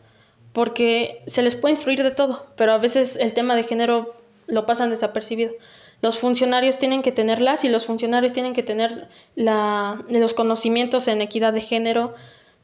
porque 0.53 1.23
se 1.25 1.41
les 1.41 1.55
puede 1.55 1.73
instruir 1.73 2.03
de 2.03 2.11
todo, 2.11 2.47
pero 2.55 2.73
a 2.73 2.77
veces 2.77 3.15
el 3.15 3.33
tema 3.33 3.55
de 3.55 3.63
género 3.63 4.15
lo 4.47 4.65
pasan 4.65 4.89
desapercibido. 4.89 5.53
Los 6.01 6.17
funcionarios 6.17 6.77
tienen 6.77 7.01
que 7.01 7.11
tenerlas 7.11 7.65
y 7.65 7.69
los 7.69 7.85
funcionarios 7.85 8.33
tienen 8.33 8.53
que 8.53 8.63
tener 8.63 9.09
la, 9.35 10.03
los 10.09 10.33
conocimientos 10.33 11.07
en 11.07 11.21
equidad 11.21 11.53
de 11.53 11.61
género, 11.61 12.13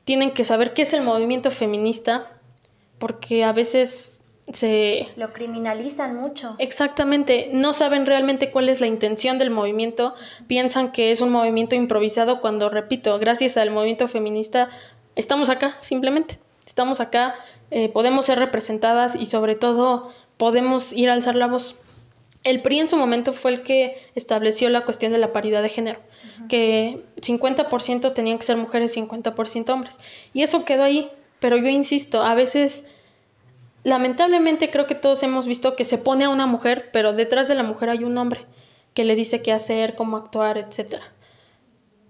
tienen 0.04 0.32
que 0.32 0.46
saber 0.46 0.74
qué 0.74 0.84
es 0.84 0.94
el 0.94 1.02
movimiento 1.02 1.52
feminista, 1.52 2.32
porque 2.98 3.44
a 3.44 3.52
veces 3.52 4.15
se... 4.52 5.08
Lo 5.16 5.34
criminalizan 5.34 6.16
mucho. 6.16 6.56
Exactamente, 6.60 7.50
no 7.52 7.74
saben 7.74 8.06
realmente 8.06 8.52
cuál 8.52 8.70
es 8.70 8.82
la 8.82 8.88
intención 8.88 9.38
del 9.38 9.50
movimiento, 9.50 10.14
piensan 10.48 10.92
que 10.92 11.12
es 11.12 11.22
un 11.22 11.30
movimiento 11.30 11.76
improvisado 11.76 12.42
cuando, 12.42 12.70
repito, 12.70 13.18
gracias 13.20 13.58
al 13.58 13.72
movimiento 13.72 14.08
feminista 14.08 14.70
estamos 15.16 15.50
acá, 15.50 15.74
simplemente, 15.78 16.40
estamos 16.66 17.00
acá, 17.00 17.36
eh, 17.72 17.90
podemos 17.90 18.26
ser 18.26 18.40
representadas 18.40 19.16
y 19.16 19.26
sobre 19.26 19.56
todo 19.56 20.12
podemos 20.38 20.94
ir 20.94 21.10
a 21.10 21.14
alzar 21.14 21.36
la 21.36 21.48
voz. 21.48 21.78
El 22.44 22.62
PRI 22.62 22.82
en 22.82 22.90
su 22.90 22.98
momento 22.98 23.34
fue 23.34 23.52
el 23.52 23.64
que 23.64 23.98
estableció 24.14 24.70
la 24.70 24.86
cuestión 24.86 25.12
de 25.12 25.18
la 25.18 25.34
paridad 25.34 25.64
de 25.64 25.70
género, 25.70 26.00
que 26.48 27.04
50% 27.20 28.14
tenían 28.14 28.38
que 28.38 28.44
ser 28.44 28.58
mujeres 28.58 28.96
y 28.96 29.02
50% 29.02 29.70
hombres. 29.74 30.00
Y 30.32 30.44
eso 30.44 30.64
quedó 30.64 30.84
ahí, 30.84 31.10
pero 31.40 31.58
yo 31.58 31.70
insisto, 31.70 32.22
a 32.22 32.36
veces, 32.36 32.88
lamentablemente 33.86 34.70
creo 34.70 34.86
que 34.86 34.96
todos 34.96 35.24
hemos 35.24 35.48
visto 35.48 35.78
que 35.78 35.86
se 35.86 35.98
pone 35.98 36.26
a 36.26 36.30
una 36.30 36.46
mujer, 36.46 36.90
pero 36.92 37.14
detrás 37.14 37.48
de 37.48 37.56
la 37.56 37.64
mujer 37.64 37.90
hay 37.90 38.04
un 38.04 38.18
hombre 38.18 38.46
que 38.94 39.06
le 39.06 39.16
dice 39.16 39.42
qué 39.42 39.54
hacer, 39.54 39.96
cómo 39.96 40.18
actuar, 40.18 40.58
etc. 40.58 40.96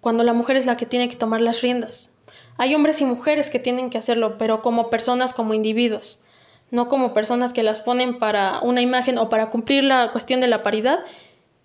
Cuando 0.01 0.23
la 0.23 0.33
mujer 0.33 0.55
es 0.55 0.65
la 0.65 0.75
que 0.77 0.87
tiene 0.87 1.07
que 1.07 1.15
tomar 1.15 1.41
las 1.41 1.61
riendas. 1.61 2.11
Hay 2.57 2.73
hombres 2.73 2.99
y 3.01 3.05
mujeres 3.05 3.51
que 3.51 3.59
tienen 3.59 3.91
que 3.91 3.99
hacerlo, 3.99 4.39
pero 4.39 4.63
como 4.63 4.89
personas, 4.89 5.33
como 5.33 5.53
individuos 5.53 6.23
no 6.71 6.87
como 6.89 7.13
personas 7.13 7.53
que 7.53 7.63
las 7.63 7.79
ponen 7.79 8.19
para 8.19 8.59
una 8.59 8.81
imagen 8.81 9.17
o 9.17 9.29
para 9.29 9.49
cumplir 9.49 9.83
la 9.83 10.11
cuestión 10.11 10.41
de 10.41 10.47
la 10.47 10.63
paridad 10.63 10.99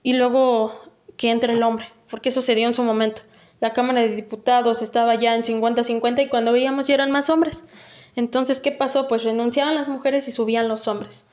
y 0.02 0.14
luego 0.14 0.72
que 1.16 1.30
entre 1.30 1.52
el 1.54 1.62
hombre, 1.62 1.86
porque 2.08 2.30
eso 2.30 2.42
se 2.42 2.54
dio 2.54 2.66
en 2.66 2.74
su 2.74 2.82
momento. 2.82 3.22
La 3.60 3.72
Cámara 3.74 4.00
de 4.00 4.14
Diputados 4.14 4.80
estaba 4.80 5.14
ya 5.16 5.34
en 5.34 5.42
50-50 5.42 6.24
y 6.24 6.28
cuando 6.28 6.52
veíamos 6.52 6.86
ya 6.86 6.94
eran 6.94 7.10
más 7.10 7.28
hombres. 7.28 7.66
Entonces, 8.16 8.60
¿qué 8.60 8.72
pasó? 8.72 9.08
Pues 9.08 9.24
renunciaban 9.24 9.74
las 9.74 9.88
mujeres 9.88 10.28
y 10.28 10.32
subían 10.32 10.68
los 10.68 10.88
hombres. 10.88 11.26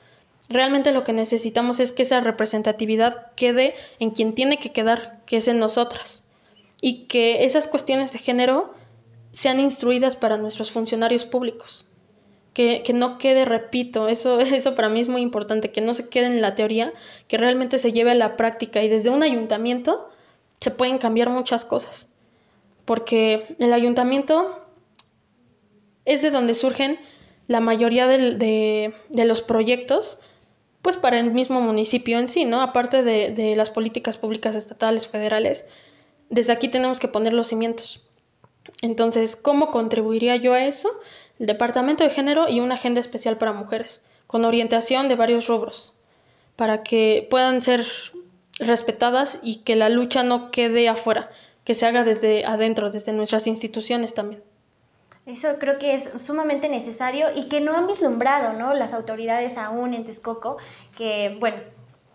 Realmente 0.48 0.92
lo 0.92 1.04
que 1.04 1.12
necesitamos 1.12 1.80
es 1.80 1.92
que 1.92 2.02
esa 2.02 2.20
representatividad 2.20 3.32
quede 3.34 3.74
en 3.98 4.10
quien 4.10 4.34
tiene 4.34 4.58
que 4.58 4.72
quedar, 4.72 5.20
que 5.26 5.38
es 5.38 5.48
en 5.48 5.58
nosotras. 5.58 6.24
Y 6.80 7.06
que 7.06 7.44
esas 7.44 7.66
cuestiones 7.66 8.12
de 8.12 8.18
género 8.18 8.72
sean 9.30 9.60
instruidas 9.60 10.16
para 10.16 10.38
nuestros 10.38 10.70
funcionarios 10.70 11.24
públicos 11.24 11.88
que, 12.58 12.92
no 12.92 13.18
quede, 13.18 13.44
repito, 13.44 14.08
eso, 14.08 14.40
eso 14.40 14.74
para 14.74 14.88
mí 14.88 15.00
es 15.00 15.08
muy 15.08 15.22
importante, 15.22 15.70
que 15.70 15.80
no 15.80 15.94
se 15.94 16.08
quede 16.08 16.26
en 16.26 16.40
la 16.40 16.56
teoría, 16.56 16.92
que 17.28 17.38
realmente 17.38 17.78
se 17.78 17.92
lleve 17.92 18.10
a 18.10 18.16
la 18.16 18.36
práctica 18.36 18.82
y 18.82 18.88
desde 18.88 19.10
un 19.10 19.22
ayuntamiento 19.22 20.08
se 20.58 20.72
pueden 20.72 20.98
cambiar 20.98 21.30
muchas 21.30 21.64
cosas, 21.64 22.10
porque 22.84 23.54
el 23.60 23.72
ayuntamiento 23.72 24.57
es 26.08 26.22
de 26.22 26.30
donde 26.30 26.54
surgen 26.54 26.98
la 27.48 27.60
mayoría 27.60 28.06
de, 28.06 28.92
los 29.10 29.42
proyectos, 29.42 30.18
pues 30.80 30.96
para 30.96 31.20
el 31.20 31.30
mismo 31.32 31.60
municipio 31.60 32.18
en 32.18 32.28
sí, 32.28 32.46
¿no? 32.46 32.62
Aparte 32.62 33.02
de, 33.02 33.54
las 33.56 33.68
políticas 33.68 34.16
públicas 34.16 34.54
estatales, 34.54 35.06
federales, 35.06 35.66
desde 36.30 36.52
aquí 36.52 36.68
tenemos 36.68 36.98
que 36.98 37.08
poner 37.08 37.34
los 37.34 37.48
cimientos. 37.48 38.08
Entonces, 38.80 39.36
¿cómo 39.36 39.70
contribuiría 39.70 40.36
yo 40.36 40.54
a 40.54 40.64
eso? 40.64 40.90
el 41.38 41.46
Departamento 41.46 42.02
de 42.02 42.10
Género 42.10 42.48
y 42.48 42.58
una 42.58 42.74
agenda 42.74 43.00
especial 43.00 43.38
para 43.38 43.52
mujeres, 43.52 44.02
con 44.26 44.44
orientación 44.44 45.08
de 45.08 45.14
varios 45.14 45.46
rubros, 45.46 45.94
para 46.56 46.82
que 46.82 47.28
puedan 47.30 47.60
ser 47.60 47.86
respetadas 48.58 49.38
y 49.42 49.56
que 49.58 49.76
la 49.76 49.88
lucha 49.88 50.24
no 50.24 50.50
quede 50.50 50.88
afuera, 50.88 51.30
que 51.64 51.74
se 51.74 51.86
haga 51.86 52.02
desde 52.02 52.44
adentro, 52.44 52.90
desde 52.90 53.12
nuestras 53.12 53.46
instituciones 53.46 54.14
también. 54.14 54.42
Eso 55.28 55.58
creo 55.60 55.78
que 55.78 55.94
es 55.94 56.10
sumamente 56.16 56.68
necesario 56.68 57.28
y 57.36 57.48
que 57.48 57.60
no 57.60 57.76
han 57.76 57.86
vislumbrado 57.86 58.54
¿no? 58.54 58.74
las 58.74 58.92
autoridades 58.92 59.56
aún 59.56 59.94
en 59.94 60.04
Texcoco, 60.04 60.56
que 60.96 61.36
bueno, 61.38 61.58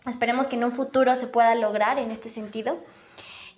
esperemos 0.05 0.47
que 0.47 0.57
en 0.57 0.65
un 0.65 0.73
futuro 0.73 1.15
se 1.15 1.27
pueda 1.27 1.55
lograr 1.55 1.97
en 1.99 2.11
este 2.11 2.27
sentido. 2.27 2.77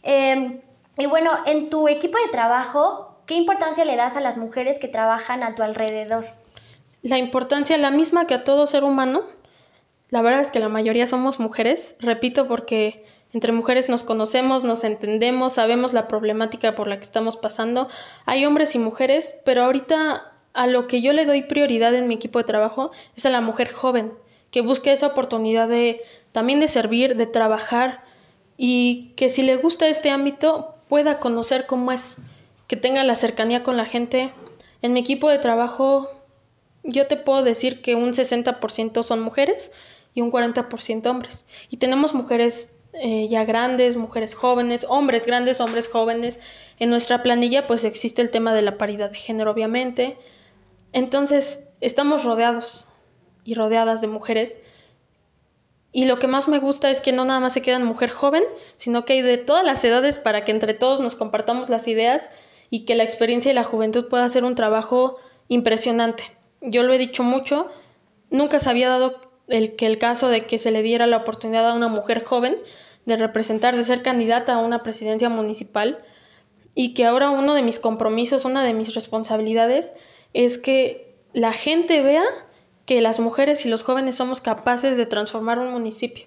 Em, 0.03 0.61
y 0.97 1.07
bueno, 1.07 1.31
en 1.47 1.71
tu 1.71 1.87
equipo 1.87 2.17
de 2.17 2.31
trabajo, 2.31 3.15
¿Qué 3.25 3.33
importancia 3.33 3.85
le 3.85 3.95
das 3.95 4.15
a 4.17 4.21
las 4.21 4.37
mujeres 4.37 4.77
que 4.77 4.87
trabajan 4.87 5.41
a 5.41 5.55
tu 5.55 5.63
alrededor? 5.63 6.25
La 7.01 7.17
importancia 7.17 7.77
la 7.77 7.89
misma 7.89 8.27
que 8.27 8.35
a 8.35 8.43
todo 8.43 8.67
ser 8.67 8.83
humano. 8.83 9.23
La 10.09 10.21
verdad 10.21 10.41
es 10.41 10.51
que 10.51 10.59
la 10.59 10.69
mayoría 10.69 11.07
somos 11.07 11.39
mujeres, 11.39 11.97
repito, 11.99 12.47
porque 12.47 13.03
entre 13.35 13.51
mujeres 13.51 13.89
nos 13.89 14.05
conocemos, 14.05 14.63
nos 14.63 14.85
entendemos, 14.85 15.51
sabemos 15.51 15.91
la 15.91 16.07
problemática 16.07 16.73
por 16.73 16.87
la 16.87 16.95
que 16.95 17.03
estamos 17.03 17.35
pasando. 17.35 17.89
Hay 18.25 18.45
hombres 18.45 18.75
y 18.75 18.79
mujeres, 18.79 19.35
pero 19.43 19.63
ahorita 19.65 20.31
a 20.53 20.67
lo 20.67 20.87
que 20.87 21.01
yo 21.01 21.11
le 21.11 21.25
doy 21.25 21.41
prioridad 21.41 21.93
en 21.95 22.07
mi 22.07 22.13
equipo 22.13 22.39
de 22.39 22.45
trabajo 22.45 22.91
es 23.13 23.25
a 23.25 23.29
la 23.29 23.41
mujer 23.41 23.73
joven, 23.73 24.13
que 24.51 24.61
busque 24.61 24.93
esa 24.93 25.07
oportunidad 25.07 25.67
de 25.67 26.01
también 26.31 26.61
de 26.61 26.69
servir, 26.69 27.17
de 27.17 27.27
trabajar 27.27 28.05
y 28.55 29.11
que 29.17 29.27
si 29.27 29.41
le 29.41 29.57
gusta 29.57 29.89
este 29.89 30.11
ámbito 30.11 30.75
pueda 30.87 31.19
conocer 31.19 31.65
cómo 31.65 31.91
es 31.91 32.19
que 32.67 32.77
tenga 32.77 33.03
la 33.03 33.15
cercanía 33.15 33.63
con 33.63 33.75
la 33.75 33.83
gente. 33.83 34.31
En 34.81 34.93
mi 34.93 35.01
equipo 35.01 35.27
de 35.27 35.39
trabajo 35.39 36.09
yo 36.83 37.05
te 37.07 37.17
puedo 37.17 37.43
decir 37.43 37.81
que 37.81 37.95
un 37.95 38.13
60% 38.13 39.03
son 39.03 39.19
mujeres 39.19 39.73
y 40.13 40.21
un 40.21 40.31
40% 40.31 41.05
hombres. 41.07 41.47
Y 41.69 41.75
tenemos 41.75 42.13
mujeres 42.13 42.75
eh, 43.01 43.27
ya 43.27 43.43
grandes, 43.45 43.97
mujeres 43.97 44.35
jóvenes, 44.35 44.85
hombres 44.89 45.25
grandes, 45.25 45.59
hombres 45.59 45.87
jóvenes. 45.87 46.39
En 46.79 46.89
nuestra 46.89 47.23
planilla 47.23 47.67
pues 47.67 47.83
existe 47.83 48.21
el 48.21 48.31
tema 48.31 48.53
de 48.53 48.61
la 48.61 48.77
paridad 48.77 49.11
de 49.11 49.17
género, 49.17 49.51
obviamente. 49.51 50.17
Entonces 50.93 51.69
estamos 51.81 52.23
rodeados 52.23 52.89
y 53.43 53.53
rodeadas 53.53 54.01
de 54.01 54.07
mujeres. 54.07 54.57
Y 55.91 56.05
lo 56.05 56.19
que 56.19 56.27
más 56.27 56.47
me 56.47 56.59
gusta 56.59 56.89
es 56.89 57.01
que 57.01 57.11
no 57.11 57.25
nada 57.25 57.39
más 57.39 57.53
se 57.53 57.61
queda 57.61 57.77
en 57.77 57.85
mujer 57.85 58.09
joven, 58.09 58.43
sino 58.75 59.05
que 59.05 59.13
hay 59.13 59.21
de 59.21 59.37
todas 59.37 59.63
las 59.63 59.83
edades 59.85 60.19
para 60.19 60.43
que 60.43 60.51
entre 60.51 60.73
todos 60.73 60.99
nos 60.99 61.15
compartamos 61.15 61.69
las 61.69 61.87
ideas 61.87 62.29
y 62.69 62.85
que 62.85 62.95
la 62.95 63.03
experiencia 63.03 63.51
y 63.51 63.53
la 63.53 63.63
juventud 63.63 64.07
pueda 64.09 64.25
hacer 64.25 64.43
un 64.43 64.55
trabajo 64.55 65.17
impresionante. 65.47 66.23
Yo 66.61 66.83
lo 66.83 66.93
he 66.93 66.97
dicho 66.97 67.23
mucho, 67.23 67.69
nunca 68.29 68.59
se 68.59 68.69
había 68.69 68.89
dado 68.89 69.21
el, 69.47 69.75
que 69.75 69.85
el 69.85 69.97
caso 69.97 70.27
de 70.27 70.45
que 70.45 70.57
se 70.57 70.71
le 70.71 70.81
diera 70.81 71.07
la 71.07 71.17
oportunidad 71.17 71.69
a 71.69 71.73
una 71.73 71.87
mujer 71.87 72.23
joven 72.23 72.57
de 73.05 73.17
representar, 73.17 73.75
de 73.75 73.83
ser 73.83 74.01
candidata 74.01 74.53
a 74.53 74.57
una 74.57 74.83
presidencia 74.83 75.29
municipal 75.29 75.99
y 76.73 76.93
que 76.93 77.05
ahora 77.05 77.29
uno 77.29 77.53
de 77.53 77.61
mis 77.61 77.79
compromisos, 77.79 78.45
una 78.45 78.63
de 78.63 78.73
mis 78.73 78.93
responsabilidades 78.93 79.93
es 80.33 80.57
que 80.57 81.15
la 81.33 81.53
gente 81.53 82.01
vea 82.01 82.25
que 82.85 83.01
las 83.01 83.19
mujeres 83.19 83.65
y 83.65 83.69
los 83.69 83.83
jóvenes 83.83 84.15
somos 84.15 84.41
capaces 84.41 84.97
de 84.97 85.05
transformar 85.05 85.59
un 85.59 85.71
municipio, 85.71 86.25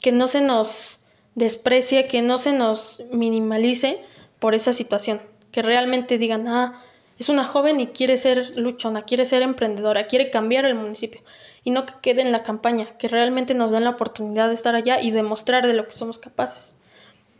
que 0.00 0.12
no 0.12 0.26
se 0.26 0.40
nos 0.40 1.06
desprecie, 1.34 2.06
que 2.06 2.22
no 2.22 2.38
se 2.38 2.52
nos 2.52 3.02
minimalice 3.12 4.02
por 4.38 4.54
esa 4.54 4.72
situación 4.72 5.20
que 5.50 5.62
realmente 5.62 6.18
digan, 6.18 6.46
ah, 6.48 6.82
es 7.20 7.28
una 7.28 7.44
joven 7.44 7.78
y 7.80 7.88
quiere 7.88 8.16
ser 8.16 8.56
luchona, 8.56 9.02
quiere 9.02 9.26
ser 9.26 9.42
emprendedora, 9.42 10.06
quiere 10.06 10.30
cambiar 10.30 10.64
el 10.64 10.74
municipio. 10.74 11.20
Y 11.62 11.70
no 11.70 11.84
que 11.84 11.92
quede 12.00 12.22
en 12.22 12.32
la 12.32 12.42
campaña, 12.42 12.96
que 12.96 13.08
realmente 13.08 13.52
nos 13.52 13.72
den 13.72 13.84
la 13.84 13.90
oportunidad 13.90 14.48
de 14.48 14.54
estar 14.54 14.74
allá 14.74 15.02
y 15.02 15.10
demostrar 15.10 15.66
de 15.66 15.74
lo 15.74 15.84
que 15.84 15.92
somos 15.92 16.18
capaces. 16.18 16.76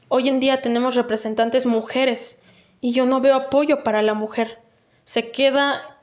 Hoy 0.08 0.28
en 0.28 0.38
día 0.38 0.60
tenemos 0.60 0.96
representantes 0.96 1.64
mujeres 1.64 2.42
y 2.82 2.92
yo 2.92 3.06
no 3.06 3.22
veo 3.22 3.34
apoyo 3.34 3.82
para 3.82 4.02
la 4.02 4.12
mujer. 4.12 4.58
Se 5.04 5.30
queda 5.30 5.98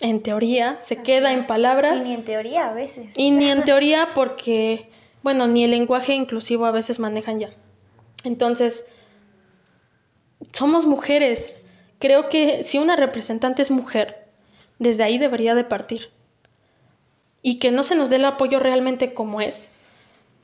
en 0.00 0.24
teoría, 0.24 0.80
se 0.80 1.00
queda 1.00 1.32
en 1.32 1.46
palabras. 1.46 2.00
Y 2.00 2.08
ni 2.08 2.14
en 2.14 2.24
teoría 2.24 2.70
a 2.70 2.72
veces. 2.72 3.16
Y 3.16 3.30
ni 3.30 3.48
en 3.48 3.62
teoría 3.64 4.08
porque, 4.12 4.90
bueno, 5.22 5.46
ni 5.46 5.62
el 5.62 5.70
lenguaje 5.70 6.14
inclusivo 6.14 6.66
a 6.66 6.72
veces 6.72 6.98
manejan 6.98 7.38
ya. 7.38 7.50
Entonces, 8.24 8.88
somos 10.50 10.84
mujeres. 10.84 11.62
Creo 12.00 12.30
que 12.30 12.64
si 12.64 12.78
una 12.78 12.96
representante 12.96 13.60
es 13.60 13.70
mujer, 13.70 14.26
desde 14.78 15.04
ahí 15.04 15.18
debería 15.18 15.54
de 15.54 15.64
partir. 15.64 16.08
Y 17.42 17.58
que 17.58 17.70
no 17.70 17.82
se 17.82 17.94
nos 17.94 18.08
dé 18.08 18.16
el 18.16 18.24
apoyo 18.24 18.58
realmente 18.58 19.12
como 19.12 19.42
es. 19.42 19.70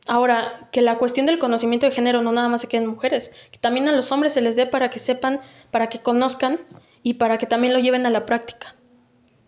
Ahora, 0.06 0.68
que 0.70 0.82
la 0.82 0.98
cuestión 0.98 1.24
del 1.24 1.38
conocimiento 1.38 1.86
de 1.86 1.92
género 1.92 2.20
no 2.20 2.30
nada 2.30 2.50
más 2.50 2.60
se 2.60 2.68
quede 2.68 2.82
en 2.82 2.90
mujeres, 2.90 3.32
que 3.50 3.58
también 3.58 3.88
a 3.88 3.92
los 3.92 4.12
hombres 4.12 4.34
se 4.34 4.42
les 4.42 4.54
dé 4.54 4.66
para 4.66 4.90
que 4.90 4.98
sepan, 4.98 5.40
para 5.70 5.88
que 5.88 6.00
conozcan 6.00 6.60
y 7.02 7.14
para 7.14 7.38
que 7.38 7.46
también 7.46 7.72
lo 7.72 7.80
lleven 7.80 8.04
a 8.04 8.10
la 8.10 8.26
práctica. 8.26 8.76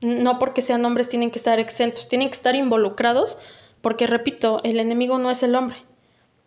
No 0.00 0.38
porque 0.38 0.62
sean 0.62 0.84
hombres 0.86 1.10
tienen 1.10 1.30
que 1.30 1.38
estar 1.38 1.60
exentos, 1.60 2.08
tienen 2.08 2.30
que 2.30 2.36
estar 2.36 2.56
involucrados, 2.56 3.38
porque 3.82 4.06
repito, 4.06 4.62
el 4.64 4.80
enemigo 4.80 5.18
no 5.18 5.30
es 5.30 5.42
el 5.42 5.54
hombre, 5.54 5.76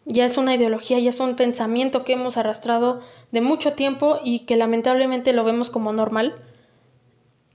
ya 0.05 0.25
es 0.25 0.37
una 0.37 0.55
ideología, 0.55 0.99
ya 0.99 1.09
es 1.09 1.19
un 1.19 1.35
pensamiento 1.35 2.03
que 2.03 2.13
hemos 2.13 2.37
arrastrado 2.37 3.01
de 3.31 3.41
mucho 3.41 3.73
tiempo 3.73 4.19
y 4.23 4.41
que 4.41 4.55
lamentablemente 4.55 5.33
lo 5.33 5.43
vemos 5.43 5.69
como 5.69 5.93
normal. 5.93 6.35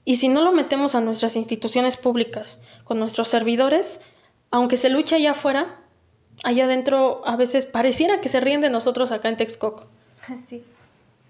Y 0.05 0.15
si 0.15 0.29
no 0.29 0.41
lo 0.41 0.53
metemos 0.53 0.95
a 0.95 1.01
nuestras 1.01 1.35
instituciones 1.35 1.97
públicas, 1.97 2.61
con 2.85 2.99
nuestros 2.99 3.27
servidores, 3.27 4.01
aunque 4.51 4.77
se 4.77 4.89
luche 4.89 5.15
allá 5.15 5.31
afuera, 5.31 5.81
allá 6.43 6.65
adentro 6.65 7.21
a 7.25 7.35
veces 7.35 7.65
pareciera 7.65 8.21
que 8.21 8.29
se 8.29 8.39
ríen 8.39 8.61
de 8.61 8.69
nosotros 8.69 9.11
acá 9.11 9.29
en 9.29 9.37
Texcoco. 9.37 9.85
Sí. 10.47 10.63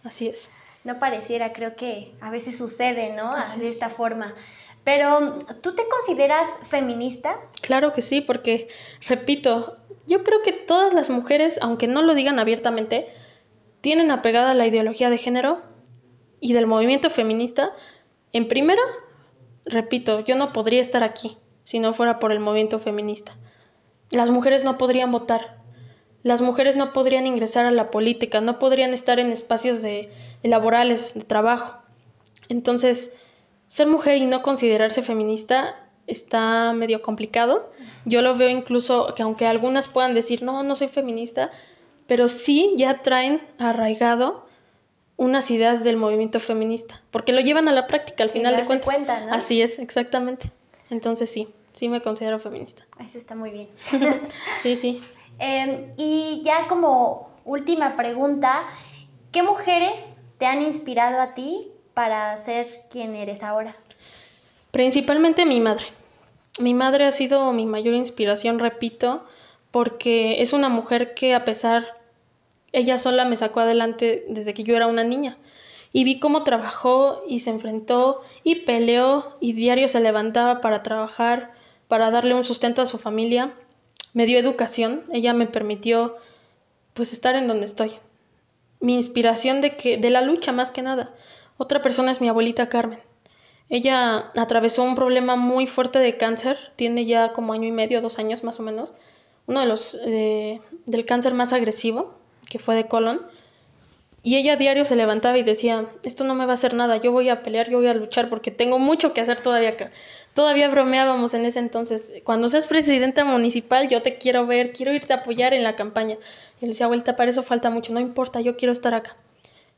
Así 0.04 0.28
es. 0.28 0.50
no 0.84 1.00
pareciera, 1.00 1.54
creo 1.54 1.76
que 1.76 2.14
a 2.22 2.32
veces 2.32 2.58
sucede, 2.58 3.14
¿no? 3.14 3.34
de 3.58 3.68
esta 3.68 3.90
forma. 3.90 4.34
Pero, 4.88 5.38
¿tú 5.60 5.76
te 5.76 5.84
consideras 5.86 6.48
feminista? 6.64 7.42
Claro 7.60 7.92
que 7.92 8.02
sí, 8.02 8.22
porque, 8.22 8.70
repito, 9.06 9.76
yo 10.06 10.24
creo 10.24 10.42
que 10.44 10.54
todas 10.54 10.94
las 10.94 11.10
mujeres, 11.10 11.60
aunque 11.62 11.88
no 11.88 12.02
lo 12.02 12.16
digan 12.16 12.40
abiertamente, 12.40 13.10
tienen 13.82 14.12
apegada 14.12 14.54
la 14.54 14.66
ideología 14.66 15.10
de 15.10 15.18
género 15.18 15.62
y 16.40 16.54
del 16.54 16.68
movimiento 16.68 17.10
feminista. 17.10 17.74
En 18.32 18.48
primera, 18.48 18.82
repito, 19.66 20.22
yo 20.22 20.38
no 20.38 20.54
podría 20.54 20.80
estar 20.80 21.04
aquí 21.04 21.38
si 21.66 21.80
no 21.80 21.92
fuera 21.92 22.18
por 22.18 22.32
el 22.32 22.40
movimiento 22.40 22.80
feminista. 22.80 23.34
Las 24.10 24.30
mujeres 24.30 24.64
no 24.64 24.78
podrían 24.78 25.12
votar, 25.12 25.58
las 26.24 26.40
mujeres 26.40 26.78
no 26.78 26.94
podrían 26.94 27.28
ingresar 27.28 27.66
a 27.66 27.72
la 27.72 27.92
política, 27.92 28.40
no 28.40 28.58
podrían 28.58 28.94
estar 28.94 29.20
en 29.20 29.34
espacios 29.34 29.82
de, 29.82 30.14
laborales, 30.44 31.14
de 31.14 31.26
trabajo. 31.26 31.78
Entonces, 32.48 33.18
ser 33.68 33.88
mujer 33.88 34.18
y 34.18 34.26
no 34.26 34.42
considerarse 34.42 35.02
feminista 35.02 35.76
está 36.08 36.74
medio 36.74 37.02
complicado. 37.02 37.70
Yo 38.06 38.22
lo 38.22 38.36
veo 38.36 38.50
incluso 38.50 39.14
que 39.16 39.24
aunque 39.24 39.46
algunas 39.46 39.88
puedan 39.88 40.14
decir, 40.14 40.42
no, 40.42 40.64
no 40.64 40.76
soy 40.76 40.88
feminista, 40.88 41.52
pero 42.08 42.28
sí 42.28 42.74
ya 42.78 43.02
traen 43.02 43.42
arraigado 43.60 44.48
unas 45.18 45.52
ideas 45.52 45.84
del 45.84 45.98
movimiento 45.98 46.40
feminista, 46.40 47.02
porque 47.12 47.34
lo 47.34 47.42
llevan 47.42 47.68
a 47.68 47.72
la 47.72 47.88
práctica 47.88 48.24
al 48.24 48.30
final 48.30 48.56
de 48.56 48.64
cuentas. 48.64 49.24
Así 49.32 49.62
es, 49.62 49.80
exactamente. 49.80 50.52
Entonces 50.90 51.30
sí, 51.30 51.50
sí 51.74 51.90
me 51.90 52.00
considero 52.00 52.40
feminista. 52.40 52.84
Eso 53.04 53.18
está 53.18 53.36
muy 53.36 53.50
bien. 53.50 53.68
sí, 54.62 54.76
sí. 54.76 55.02
Em, 55.40 55.92
y 55.98 56.42
ya 56.46 56.68
como 56.68 57.32
última 57.46 57.96
pregunta, 57.96 58.64
¿qué 59.32 59.44
mujeres 59.44 60.06
te 60.38 60.46
han 60.46 60.62
inspirado 60.62 61.20
a 61.20 61.34
ti 61.34 61.72
para 61.98 62.38
ser 62.38 62.68
quien 62.92 63.16
eres 63.16 63.42
ahora? 63.42 63.76
Principalmente 64.70 65.48
mi 65.48 65.60
madre. 65.60 65.88
Mi 66.60 66.76
madre 66.76 67.06
ha 67.06 67.12
sido 67.12 67.52
mi 67.54 67.66
mayor 67.66 67.96
inspiración, 67.96 68.60
repito, 68.60 69.26
porque 69.72 70.44
es 70.44 70.54
una 70.54 70.70
mujer 70.70 71.16
que 71.16 71.34
a 71.34 71.44
pesar, 71.44 71.98
ella 72.72 73.00
sola 73.00 73.26
me 73.26 73.36
sacó 73.36 73.62
adelante 73.62 74.26
desde 74.30 74.54
que 74.54 74.64
yo 74.64 74.76
era 74.76 74.86
una 74.86 75.04
niña. 75.04 75.38
Y 75.92 76.04
vi 76.04 76.20
cómo 76.20 76.44
trabajó 76.44 77.24
y 77.28 77.40
se 77.40 77.50
enfrentó 77.50 78.22
y 78.44 78.58
peleó 78.58 79.36
y 79.40 79.54
diario 79.54 79.88
se 79.88 80.00
levantaba 80.00 80.62
para 80.62 80.84
trabajar, 80.84 81.52
para 81.88 82.12
darle 82.12 82.36
un 82.36 82.44
sustento 82.44 82.84
a 82.84 82.86
su 82.86 83.00
familia. 83.00 83.56
Me 84.14 84.28
dio 84.28 84.38
educación, 84.38 85.02
ella 85.12 85.34
me 85.34 85.48
permitió 85.48 86.18
pues 86.94 87.12
estar 87.12 87.36
en 87.36 87.48
donde 87.48 87.66
estoy. 87.66 87.94
Mi 88.82 88.94
inspiración 88.94 89.62
de 89.62 89.76
que 89.76 89.98
de 89.98 90.12
la 90.12 90.22
lucha 90.22 90.52
más 90.52 90.70
que 90.70 90.84
nada. 90.84 91.16
Otra 91.58 91.82
persona 91.82 92.12
es 92.12 92.22
mi 92.22 92.30
abuelita 92.30 92.70
Carmen. 92.70 93.00
Ella 93.70 94.32
atravesó 94.36 94.84
un 94.84 94.96
problema 94.96 95.36
muy 95.36 95.68
fuerte 95.68 96.00
de 96.00 96.18
cáncer, 96.18 96.72
tiene 96.76 97.06
ya 97.06 97.34
como 97.34 97.54
año 97.54 97.68
y 97.68 97.72
medio, 97.72 98.02
dos 98.02 98.18
años 98.18 98.44
más 98.44 98.60
o 98.60 98.64
menos, 98.64 98.94
uno 99.46 99.60
de 99.60 99.66
los 99.66 100.00
eh, 100.06 100.62
del 100.86 101.06
cáncer 101.06 101.34
más 101.34 101.52
agresivo, 101.52 102.14
que 102.50 102.60
fue 102.60 102.76
de 102.76 102.88
colon. 102.88 103.22
Y 104.24 104.36
ella 104.36 104.54
a 104.54 104.58
diario 104.58 104.84
se 104.84 104.96
levantaba 104.96 105.38
y 105.38 105.44
decía, 105.44 105.86
esto 106.04 106.24
no 106.24 106.36
me 106.36 106.46
va 106.46 106.52
a 106.52 106.54
hacer 106.56 106.74
nada, 106.74 106.98
yo 106.98 107.12
voy 107.12 107.30
a 107.30 107.44
pelear, 107.44 107.70
yo 107.70 107.78
voy 107.78 107.88
a 107.88 107.94
luchar 107.94 108.30
porque 108.30 108.52
tengo 108.52 108.78
mucho 108.80 109.14
que 109.14 109.22
hacer 109.22 109.40
todavía 109.40 109.70
acá. 109.70 109.92
Todavía 110.34 110.70
bromeábamos 110.70 111.34
en 111.34 111.46
ese 111.46 111.60
entonces, 111.60 112.22
cuando 112.24 112.48
seas 112.50 112.68
presidenta 112.68 113.26
municipal 113.26 113.88
yo 113.88 114.02
te 114.02 114.18
quiero 114.18 114.46
ver, 114.46 114.74
quiero 114.74 114.92
irte 114.94 115.14
a 115.14 115.18
apoyar 115.18 115.54
en 115.54 115.64
la 115.64 115.76
campaña. 115.76 116.18
Y 116.60 116.66
le 116.66 116.70
decía, 116.70 116.88
vuelta, 116.88 117.16
para 117.16 117.30
eso 117.30 117.44
falta 117.44 117.70
mucho, 117.70 117.94
no 117.94 118.00
importa, 118.00 118.42
yo 118.42 118.58
quiero 118.58 118.72
estar 118.72 118.94
acá. 118.94 119.16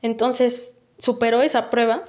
Entonces 0.02 0.79
superó 1.00 1.42
esa 1.42 1.72
prueba, 1.72 2.04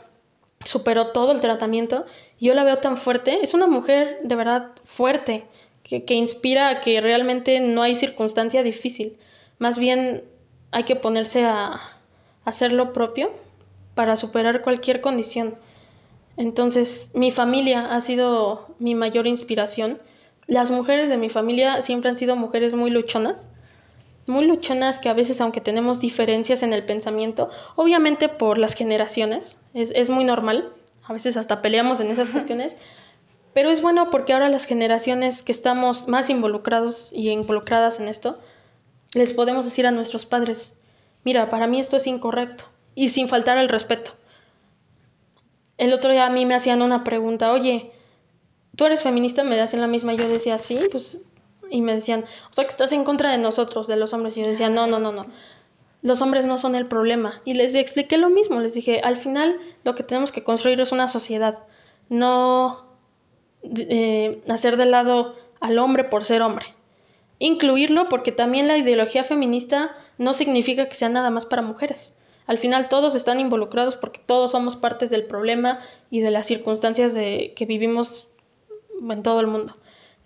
superó 0.63 1.09
todo 1.09 1.33
el 1.33 1.41
tratamiento, 1.41 2.05
yo 2.39 2.53
la 2.53 2.65
veo 2.65 2.77
tan 2.77 2.99
fuerte, 2.99 3.39
es 3.43 3.55
una 3.55 3.67
mujer 3.67 4.19
de 4.23 4.35
verdad 4.35 4.73
fuerte, 4.85 5.47
que, 5.83 6.05
que 6.05 6.13
inspira 6.13 6.69
a 6.69 6.81
que 6.83 7.01
realmente 7.01 7.61
no 7.61 7.81
hay 7.81 7.95
circunstancia 7.95 8.63
difícil, 8.63 9.17
más 9.59 9.79
bien 9.79 10.25
hay 10.73 10.85
que 10.85 10.97
ponerse 10.97 11.45
a, 11.45 11.81
hacer 12.45 12.73
lo 12.73 12.93
propio 12.93 13.31
para 13.95 14.17
superar 14.17 14.63
cualquier 14.63 15.01
condición. 15.01 15.55
Entonces, 16.37 17.13
mi 17.15 17.31
familia 17.31 17.93
ha 17.93 18.01
sido 18.01 18.75
mi 18.79 18.95
mayor 18.95 19.27
inspiración. 19.27 19.99
Las 20.47 20.71
mujeres 20.71 21.11
de 21.11 21.17
mi 21.17 21.29
familia 21.29 21.83
siempre 21.83 22.09
han 22.11 22.17
sido 22.17 22.37
mujeres 22.37 22.75
muy 22.75 22.91
luchonas, 22.91 23.51
muy 24.31 24.47
luchonas 24.47 24.99
que 24.99 25.11
a 25.11 25.15
veces, 25.15 25.41
aunque 25.41 25.61
tenemos 25.61 26.01
diferencias 26.01 26.63
en 26.63 26.73
el 26.73 26.85
pensamiento, 26.85 27.51
obviamente 27.77 28.29
por 28.29 28.57
las 28.57 28.75
generaciones, 28.75 29.61
es, 29.75 29.91
es 29.95 30.09
muy 30.09 30.25
normal, 30.25 30.73
a 31.05 31.13
veces 31.13 31.37
hasta 31.37 31.61
peleamos 31.61 32.01
en 32.01 32.11
esas 32.11 32.31
cuestiones, 32.31 32.77
pero 33.53 33.71
es 33.71 33.83
bueno 33.83 34.11
porque 34.11 34.33
ahora 34.33 34.49
las 34.49 34.65
generaciones 34.65 35.43
que 35.43 35.53
estamos 35.53 36.09
más 36.09 36.31
involucrados 36.31 37.13
y 37.13 37.29
involucradas 37.31 38.01
en 38.01 38.09
esto, 38.09 38.39
les 39.13 39.33
podemos 39.33 39.65
decir 39.65 39.87
a 39.87 39.91
nuestros 39.91 40.25
padres, 40.25 40.81
mira, 41.25 41.49
para 41.49 41.67
mí 41.67 41.81
esto 41.81 41.97
es 41.97 42.07
incorrecto, 42.07 42.65
y 42.95 43.09
sin 43.09 43.29
faltar 43.29 43.59
el 43.59 43.69
respeto. 43.69 44.13
El 45.79 45.93
otro 45.93 46.13
día 46.13 46.27
a 46.27 46.31
mí 46.31 46.47
me 46.47 46.55
hacían 46.55 46.83
una 46.83 47.05
pregunta, 47.05 47.53
oye, 47.53 47.93
¿tú 48.77 48.85
eres 48.85 49.03
feminista? 49.03 49.43
Me 49.43 49.61
hacen 49.61 49.81
la 49.81 49.87
misma, 49.87 50.13
y 50.15 50.19
yo 50.19 50.29
decía, 50.29 50.59
sí, 50.59 50.79
pues, 50.91 51.19
y 51.71 51.83
me 51.83 51.95
decían, 51.95 52.25
o 52.51 52.53
sea, 52.53 52.65
que 52.65 52.71
estás 52.71 52.93
en 52.93 53.05
contra 53.05 53.31
de 53.31 53.39
nosotros, 53.39 53.87
de 53.87 53.97
los 53.97 54.13
hombres, 54.13 54.37
y 54.37 54.43
yo 54.43 54.49
decía, 54.49 54.69
no, 54.69 54.87
no, 54.87 54.99
no, 54.99 55.13
no. 55.13 55.27
Los 56.03 56.23
hombres 56.23 56.47
no 56.47 56.57
son 56.59 56.75
el 56.75 56.87
problema. 56.87 57.41
Y 57.45 57.55
les 57.55 57.75
expliqué 57.75 58.19
lo 58.19 58.31
mismo, 58.31 58.61
les 58.61 58.75
dije, 58.75 59.01
al 59.05 59.17
final 59.17 59.57
lo 59.85 59.95
que 59.95 60.03
tenemos 60.03 60.33
que 60.33 60.43
construir 60.43 60.81
es 60.81 60.93
una 60.93 61.09
sociedad, 61.09 61.63
no 62.09 62.87
eh, 63.63 64.43
hacer 64.49 64.77
de 64.77 64.87
lado 64.87 65.37
al 65.61 65.79
hombre 65.79 66.05
por 66.05 66.25
ser 66.25 66.43
hombre. 66.43 66.67
Incluirlo 67.39 68.09
porque 68.09 68.33
también 68.33 68.69
la 68.69 68.77
ideología 68.77 69.25
feminista 69.25 69.97
no 70.19 70.33
significa 70.33 70.89
que 70.89 70.95
sea 70.95 71.09
nada 71.09 71.31
más 71.31 71.47
para 71.47 71.63
mujeres. 71.63 72.17
Al 72.47 72.59
final 72.59 72.89
todos 72.89 73.15
están 73.15 73.39
involucrados 73.39 73.97
porque 73.97 74.21
todos 74.25 74.51
somos 74.51 74.77
parte 74.77 75.07
del 75.07 75.25
problema 75.25 75.79
y 76.11 76.21
de 76.21 76.31
las 76.31 76.47
circunstancias 76.47 77.15
de, 77.15 77.53
que 77.55 77.65
vivimos 77.65 78.29
en 79.09 79.23
todo 79.23 79.41
el 79.41 79.47
mundo. 79.47 79.77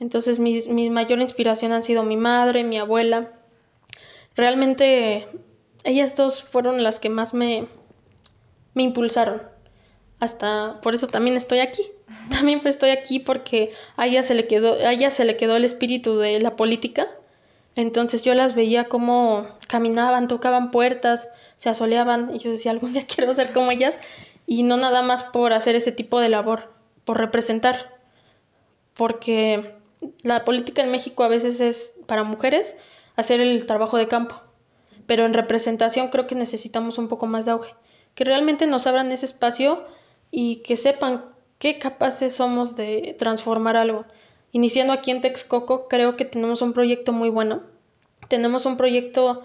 Entonces 0.01 0.39
mi, 0.39 0.61
mi 0.69 0.91
mayor 0.91 1.21
inspiración 1.21 1.73
han 1.73 1.83
sido 1.83 2.03
mi 2.03 2.17
madre, 2.17 2.65
mi 2.65 2.79
abuela. 2.79 3.33
Realmente 4.37 5.27
ellas 5.85 6.17
dos 6.17 6.43
fueron 6.43 6.83
las 6.83 7.01
que 7.01 7.09
más 7.09 7.35
me, 7.35 7.67
me 8.75 8.83
impulsaron. 8.83 9.43
Hasta 10.21 10.81
por 10.83 10.95
eso 10.95 11.07
también 11.07 11.37
estoy 11.37 11.61
aquí. 11.61 11.83
También 12.31 12.61
pues 12.61 12.75
estoy 12.77 12.91
aquí 12.91 13.19
porque 13.19 13.73
a 13.97 14.07
ella 14.07 14.23
se 14.23 14.35
le 14.35 14.47
quedó, 14.47 14.75
a 14.75 14.93
ella 14.93 15.11
se 15.11 15.25
le 15.25 15.37
quedó 15.37 15.57
el 15.57 15.65
espíritu 15.65 16.19
de 16.19 16.41
la 16.41 16.57
política 16.57 17.09
entonces 17.77 18.23
yo 18.23 18.35
las 18.35 18.55
veía 18.55 18.85
como 18.85 19.47
caminaban, 19.69 20.29
tocaban 20.29 20.71
puertas, 20.71 21.31
se 21.57 21.69
asoleaban 21.69 22.35
y 22.35 22.39
yo 22.39 22.51
decía, 22.51 22.71
algún 22.71 22.93
día 22.93 23.05
quiero 23.15 23.33
ser 23.35 23.53
como 23.53 23.71
ellas 23.71 23.99
y 24.47 24.63
no 24.63 24.77
nada 24.77 25.03
más 25.03 25.25
por 25.25 25.53
hacer 25.53 25.75
ese 25.75 25.93
tipo 25.93 26.21
de 26.21 26.29
labor, 26.29 26.73
por 27.05 27.19
representar. 27.19 27.95
Porque 28.95 29.74
la 30.23 30.45
política 30.45 30.83
en 30.83 30.91
México 30.91 31.25
a 31.25 31.29
veces 31.29 31.61
es 31.61 31.97
para 32.07 32.25
mujeres 32.25 32.77
hacer 33.17 33.41
el 33.41 33.67
trabajo 33.67 33.97
de 33.97 34.09
campo, 34.09 34.41
pero 35.07 35.25
en 35.25 35.35
representación 35.35 36.09
creo 36.09 36.27
que 36.27 36.35
necesitamos 36.35 36.99
un 36.99 37.09
poco 37.09 37.27
más 37.27 37.45
de 37.45 37.53
auge, 37.53 37.75
que 38.15 38.25
realmente 38.25 38.67
nos 38.67 38.87
abran 38.87 39.13
ese 39.13 39.27
espacio 39.27 39.85
y 40.31 40.57
que 40.57 40.77
sepan 40.77 41.25
qué 41.59 41.79
capaces 41.79 42.35
somos 42.35 42.77
de 42.77 43.15
transformar 43.19 43.77
algo. 43.77 44.05
Iniciando 44.53 44.93
aquí 44.93 45.11
en 45.11 45.21
Texcoco, 45.21 45.89
creo 45.89 46.17
que 46.17 46.25
tenemos 46.25 46.63
un 46.63 46.73
proyecto 46.73 47.13
muy 47.13 47.29
bueno. 47.29 47.63
Tenemos 48.29 48.67
un 48.67 48.77
proyecto, 48.77 49.43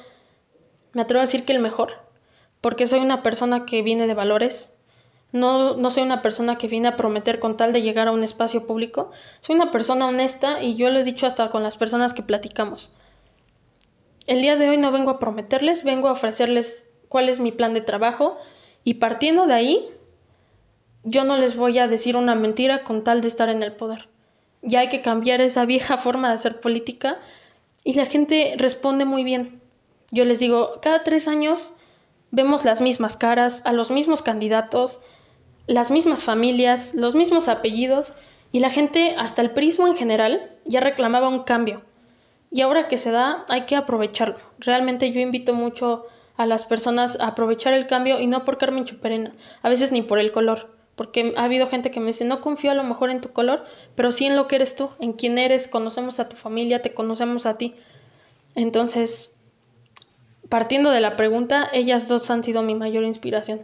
me 0.93 1.01
atrevo 1.01 1.19
a 1.21 1.25
decir 1.25 1.45
que 1.45 1.53
el 1.53 1.59
mejor, 1.59 1.93
porque 2.61 2.87
soy 2.87 2.99
una 2.99 3.23
persona 3.23 3.65
que 3.65 3.81
viene 3.81 4.07
de 4.07 4.13
valores. 4.13 4.75
No, 5.31 5.75
no 5.75 5.89
soy 5.89 6.03
una 6.03 6.21
persona 6.21 6.57
que 6.57 6.67
viene 6.67 6.87
a 6.87 6.95
prometer 6.95 7.39
con 7.39 7.55
tal 7.57 7.73
de 7.73 7.81
llegar 7.81 8.07
a 8.07 8.11
un 8.11 8.23
espacio 8.23 8.65
público. 8.65 9.11
Soy 9.41 9.55
una 9.55 9.71
persona 9.71 10.07
honesta 10.07 10.61
y 10.61 10.75
yo 10.75 10.89
lo 10.89 10.99
he 10.99 11.03
dicho 11.03 11.27
hasta 11.27 11.49
con 11.49 11.63
las 11.63 11.77
personas 11.77 12.13
que 12.13 12.23
platicamos. 12.23 12.91
El 14.25 14.41
día 14.41 14.55
de 14.55 14.69
hoy 14.69 14.77
no 14.77 14.91
vengo 14.91 15.11
a 15.11 15.19
prometerles, 15.19 15.83
vengo 15.83 16.07
a 16.07 16.13
ofrecerles 16.13 16.93
cuál 17.07 17.29
es 17.29 17.39
mi 17.39 17.51
plan 17.51 17.73
de 17.73 17.81
trabajo 17.81 18.37
y 18.83 18.95
partiendo 18.95 19.45
de 19.45 19.53
ahí, 19.53 19.85
yo 21.03 21.23
no 21.23 21.37
les 21.37 21.55
voy 21.55 21.79
a 21.79 21.87
decir 21.87 22.15
una 22.15 22.35
mentira 22.35 22.83
con 22.83 23.03
tal 23.03 23.21
de 23.21 23.27
estar 23.27 23.49
en 23.49 23.63
el 23.63 23.73
poder 23.73 24.09
ya 24.61 24.81
hay 24.81 24.89
que 24.89 25.01
cambiar 25.01 25.41
esa 25.41 25.65
vieja 25.65 25.97
forma 25.97 26.29
de 26.29 26.35
hacer 26.35 26.59
política 26.59 27.19
y 27.83 27.93
la 27.93 28.05
gente 28.05 28.55
responde 28.57 29.05
muy 29.05 29.23
bien. 29.23 29.61
Yo 30.11 30.25
les 30.25 30.39
digo, 30.39 30.79
cada 30.81 31.03
tres 31.03 31.27
años 31.27 31.75
vemos 32.31 32.65
las 32.65 32.81
mismas 32.81 33.15
caras, 33.15 33.61
a 33.65 33.73
los 33.73 33.91
mismos 33.91 34.21
candidatos, 34.21 35.01
las 35.69 35.91
mismas 35.91 36.23
familias, 36.23 36.95
los 36.95 37.13
mismos 37.13 37.47
apellidos 37.47 38.13
y 38.51 38.59
la 38.59 38.71
gente, 38.71 39.13
hasta 39.19 39.43
el 39.43 39.51
prismo 39.51 39.87
en 39.87 39.95
general, 39.95 40.49
ya 40.65 40.79
reclamaba 40.79 41.29
un 41.29 41.43
cambio. 41.43 41.83
Y 42.49 42.61
ahora 42.61 42.87
que 42.87 42.97
se 42.97 43.11
da, 43.11 43.45
hay 43.49 43.67
que 43.67 43.75
aprovecharlo. 43.75 44.37
Realmente 44.57 45.11
yo 45.11 45.21
invito 45.21 45.53
mucho 45.53 46.07
a 46.37 46.47
las 46.47 46.65
personas 46.65 47.19
a 47.19 47.27
aprovechar 47.27 47.73
el 47.73 47.85
cambio 47.85 48.19
y 48.19 48.25
no 48.25 48.45
por 48.45 48.57
Carmen 48.57 48.85
Choperena, 48.85 49.31
a 49.61 49.69
veces 49.69 49.91
ni 49.91 50.01
por 50.01 50.17
el 50.17 50.31
color, 50.31 50.75
porque 50.95 51.35
ha 51.37 51.43
habido 51.43 51.67
gente 51.67 51.91
que 51.91 51.99
me 51.99 52.07
dice, 52.07 52.25
no 52.25 52.41
confío 52.41 52.71
a 52.71 52.75
lo 52.75 52.83
mejor 52.83 53.11
en 53.11 53.21
tu 53.21 53.31
color, 53.31 53.63
pero 53.93 54.11
sí 54.11 54.25
en 54.25 54.35
lo 54.35 54.47
que 54.47 54.55
eres 54.55 54.75
tú, 54.75 54.89
en 54.99 55.13
quién 55.13 55.37
eres, 55.37 55.67
conocemos 55.67 56.19
a 56.19 56.29
tu 56.29 56.35
familia, 56.35 56.81
te 56.81 56.95
conocemos 56.95 57.45
a 57.45 57.59
ti. 57.59 57.75
Entonces, 58.55 59.39
partiendo 60.49 60.89
de 60.89 61.01
la 61.01 61.15
pregunta, 61.15 61.69
ellas 61.71 62.07
dos 62.07 62.31
han 62.31 62.43
sido 62.43 62.63
mi 62.63 62.73
mayor 62.73 63.03
inspiración. 63.03 63.61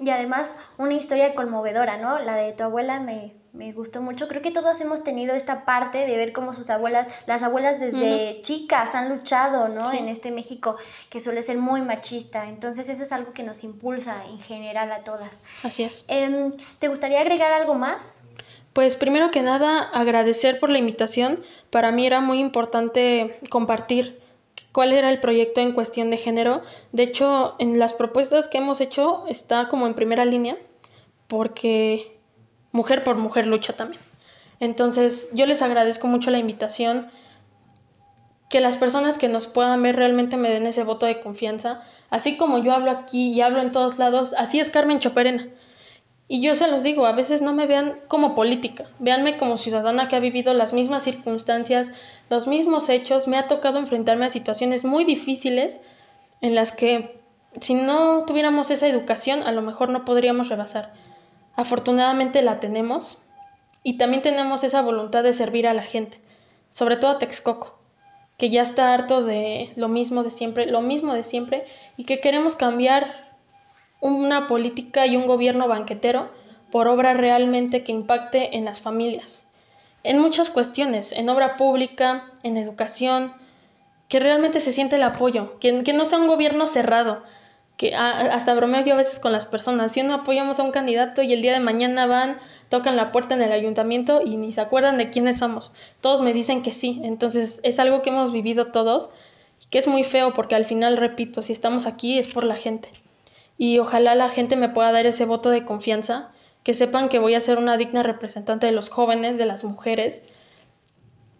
Y 0.00 0.10
además 0.10 0.56
una 0.76 0.94
historia 0.94 1.34
conmovedora, 1.34 1.96
¿no? 1.96 2.18
La 2.18 2.36
de 2.36 2.52
tu 2.52 2.64
abuela 2.64 3.00
me, 3.00 3.34
me 3.52 3.72
gustó 3.72 4.00
mucho. 4.02 4.28
Creo 4.28 4.42
que 4.42 4.50
todos 4.50 4.80
hemos 4.80 5.02
tenido 5.02 5.34
esta 5.34 5.64
parte 5.64 6.06
de 6.06 6.16
ver 6.16 6.32
cómo 6.32 6.52
sus 6.52 6.70
abuelas, 6.70 7.12
las 7.26 7.42
abuelas 7.42 7.80
desde 7.80 8.40
chicas 8.42 8.94
han 8.94 9.08
luchado, 9.08 9.68
¿no? 9.68 9.92
En 9.92 10.08
este 10.08 10.30
México 10.30 10.76
que 11.10 11.20
suele 11.20 11.42
ser 11.42 11.58
muy 11.58 11.82
machista. 11.82 12.48
Entonces 12.48 12.88
eso 12.88 13.02
es 13.02 13.12
algo 13.12 13.32
que 13.32 13.42
nos 13.42 13.64
impulsa 13.64 14.24
en 14.26 14.38
general 14.40 14.92
a 14.92 15.02
todas. 15.02 15.40
Así 15.62 15.82
es. 15.82 16.04
Em, 16.08 16.52
¿Te 16.78 16.88
gustaría 16.88 17.20
agregar 17.20 17.52
algo 17.52 17.74
más? 17.74 18.22
Pues 18.72 18.94
primero 18.94 19.32
que 19.32 19.42
nada, 19.42 19.80
agradecer 19.80 20.60
por 20.60 20.70
la 20.70 20.78
invitación. 20.78 21.42
Para 21.70 21.90
mí 21.90 22.06
era 22.06 22.20
muy 22.20 22.38
importante 22.38 23.40
compartir 23.50 24.20
cuál 24.78 24.92
era 24.92 25.10
el 25.10 25.18
proyecto 25.18 25.60
en 25.60 25.72
cuestión 25.72 26.08
de 26.08 26.16
género. 26.16 26.62
De 26.92 27.02
hecho, 27.02 27.56
en 27.58 27.80
las 27.80 27.94
propuestas 27.94 28.46
que 28.46 28.58
hemos 28.58 28.80
hecho 28.80 29.24
está 29.26 29.66
como 29.66 29.88
en 29.88 29.94
primera 29.94 30.24
línea, 30.24 30.56
porque 31.26 32.16
mujer 32.70 33.02
por 33.02 33.16
mujer 33.16 33.48
lucha 33.48 33.72
también. 33.72 34.00
Entonces, 34.60 35.30
yo 35.34 35.46
les 35.46 35.62
agradezco 35.62 36.06
mucho 36.06 36.30
la 36.30 36.38
invitación, 36.38 37.08
que 38.48 38.60
las 38.60 38.76
personas 38.76 39.18
que 39.18 39.28
nos 39.28 39.48
puedan 39.48 39.82
ver 39.82 39.96
realmente 39.96 40.36
me 40.36 40.48
den 40.48 40.68
ese 40.68 40.84
voto 40.84 41.06
de 41.06 41.18
confianza. 41.18 41.82
Así 42.08 42.36
como 42.36 42.58
yo 42.58 42.72
hablo 42.72 42.92
aquí 42.92 43.32
y 43.32 43.40
hablo 43.40 43.60
en 43.60 43.72
todos 43.72 43.98
lados, 43.98 44.32
así 44.38 44.60
es 44.60 44.70
Carmen 44.70 45.00
Choperena. 45.00 45.44
Y 46.28 46.40
yo 46.40 46.54
se 46.54 46.70
los 46.70 46.84
digo, 46.84 47.06
a 47.06 47.12
veces 47.12 47.42
no 47.42 47.52
me 47.52 47.66
vean 47.66 47.98
como 48.06 48.36
política, 48.36 48.84
véanme 49.00 49.38
como 49.38 49.56
ciudadana 49.56 50.06
que 50.06 50.14
ha 50.14 50.20
vivido 50.20 50.54
las 50.54 50.74
mismas 50.74 51.02
circunstancias, 51.02 51.90
los 52.28 52.46
mismos 52.46 52.88
hechos, 52.88 53.26
me 53.26 53.38
ha 53.38 53.46
tocado 53.46 53.78
enfrentarme 53.78 54.26
a 54.26 54.30
situaciones 54.30 54.84
muy 54.84 55.04
difíciles 55.04 55.80
en 56.40 56.54
las 56.54 56.72
que 56.72 57.20
si 57.60 57.74
no 57.74 58.24
tuviéramos 58.26 58.70
esa 58.70 58.88
educación 58.88 59.42
a 59.42 59.52
lo 59.52 59.62
mejor 59.62 59.90
no 59.90 60.04
podríamos 60.04 60.48
rebasar. 60.48 60.92
Afortunadamente 61.56 62.42
la 62.42 62.60
tenemos 62.60 63.22
y 63.82 63.98
también 63.98 64.22
tenemos 64.22 64.64
esa 64.64 64.82
voluntad 64.82 65.22
de 65.22 65.32
servir 65.32 65.66
a 65.66 65.74
la 65.74 65.82
gente, 65.82 66.20
sobre 66.70 66.96
todo 66.96 67.12
a 67.12 67.18
Texcoco, 67.18 67.78
que 68.36 68.50
ya 68.50 68.62
está 68.62 68.92
harto 68.92 69.24
de 69.24 69.72
lo 69.76 69.88
mismo 69.88 70.22
de 70.22 70.30
siempre, 70.30 70.66
lo 70.66 70.82
mismo 70.82 71.14
de 71.14 71.24
siempre 71.24 71.64
y 71.96 72.04
que 72.04 72.20
queremos 72.20 72.54
cambiar 72.54 73.28
una 74.00 74.46
política 74.46 75.06
y 75.06 75.16
un 75.16 75.26
gobierno 75.26 75.66
banquetero 75.66 76.30
por 76.70 76.86
obra 76.86 77.14
realmente 77.14 77.82
que 77.82 77.92
impacte 77.92 78.56
en 78.56 78.64
las 78.64 78.80
familias. 78.80 79.47
En 80.04 80.18
muchas 80.18 80.50
cuestiones, 80.50 81.12
en 81.12 81.28
obra 81.28 81.56
pública, 81.56 82.30
en 82.42 82.56
educación, 82.56 83.32
que 84.08 84.20
realmente 84.20 84.60
se 84.60 84.72
siente 84.72 84.96
el 84.96 85.02
apoyo, 85.02 85.58
que, 85.58 85.82
que 85.82 85.92
no 85.92 86.04
sea 86.04 86.18
un 86.18 86.28
gobierno 86.28 86.66
cerrado, 86.66 87.22
que 87.76 87.94
hasta 87.94 88.54
bromeo 88.54 88.84
yo 88.84 88.94
a 88.94 88.96
veces 88.96 89.20
con 89.20 89.30
las 89.30 89.46
personas, 89.46 89.92
si 89.92 90.02
no 90.02 90.12
apoyamos 90.12 90.58
a 90.58 90.64
un 90.64 90.72
candidato 90.72 91.22
y 91.22 91.32
el 91.32 91.42
día 91.42 91.52
de 91.52 91.60
mañana 91.60 92.06
van, 92.06 92.38
tocan 92.68 92.96
la 92.96 93.12
puerta 93.12 93.34
en 93.34 93.42
el 93.42 93.52
ayuntamiento 93.52 94.20
y 94.24 94.36
ni 94.36 94.50
se 94.50 94.60
acuerdan 94.60 94.98
de 94.98 95.10
quiénes 95.10 95.38
somos. 95.38 95.72
Todos 96.00 96.20
me 96.20 96.32
dicen 96.32 96.62
que 96.62 96.72
sí, 96.72 97.00
entonces 97.04 97.60
es 97.62 97.78
algo 97.78 98.02
que 98.02 98.10
hemos 98.10 98.32
vivido 98.32 98.72
todos, 98.72 99.10
que 99.70 99.78
es 99.78 99.86
muy 99.86 100.02
feo 100.02 100.34
porque 100.34 100.56
al 100.56 100.64
final, 100.64 100.96
repito, 100.96 101.40
si 101.40 101.52
estamos 101.52 101.86
aquí 101.86 102.18
es 102.18 102.26
por 102.26 102.42
la 102.42 102.56
gente 102.56 102.88
y 103.58 103.78
ojalá 103.78 104.14
la 104.14 104.28
gente 104.28 104.56
me 104.56 104.68
pueda 104.68 104.90
dar 104.90 105.06
ese 105.06 105.24
voto 105.24 105.50
de 105.50 105.64
confianza, 105.64 106.30
que 106.68 106.74
sepan 106.74 107.08
que 107.08 107.18
voy 107.18 107.32
a 107.32 107.40
ser 107.40 107.56
una 107.56 107.78
digna 107.78 108.02
representante 108.02 108.66
de 108.66 108.72
los 108.72 108.90
jóvenes, 108.90 109.38
de 109.38 109.46
las 109.46 109.64
mujeres, 109.64 110.20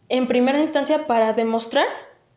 en 0.09 0.27
primera 0.27 0.59
instancia 0.59 1.07
para 1.07 1.35
demostrar 1.35 1.85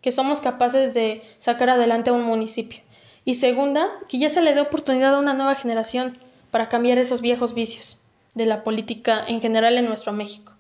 que 0.02 0.12
somos 0.12 0.42
capaces 0.42 0.94
de 0.94 1.24
sacar 1.40 1.70
adelante 1.70 2.10
a 2.10 2.14
un 2.14 2.24
municipio. 2.24 2.82
Y 3.24 3.36
segunda, 3.36 3.88
que 4.10 4.18
ya 4.18 4.28
se 4.28 4.42
le 4.42 4.54
dé 4.54 4.60
oportunidad 4.60 5.16
a 5.16 5.20
una 5.20 5.34
nueva 5.34 5.56
generación 5.56 6.18
para 6.52 6.68
cambiar 6.68 6.98
esos 6.98 7.22
viejos 7.22 7.54
vicios 7.54 8.02
de 8.34 8.46
la 8.46 8.62
política 8.62 9.24
en 9.26 9.40
general 9.40 9.78
en 9.78 9.86
nuestro 9.86 10.12
México. 10.12 10.52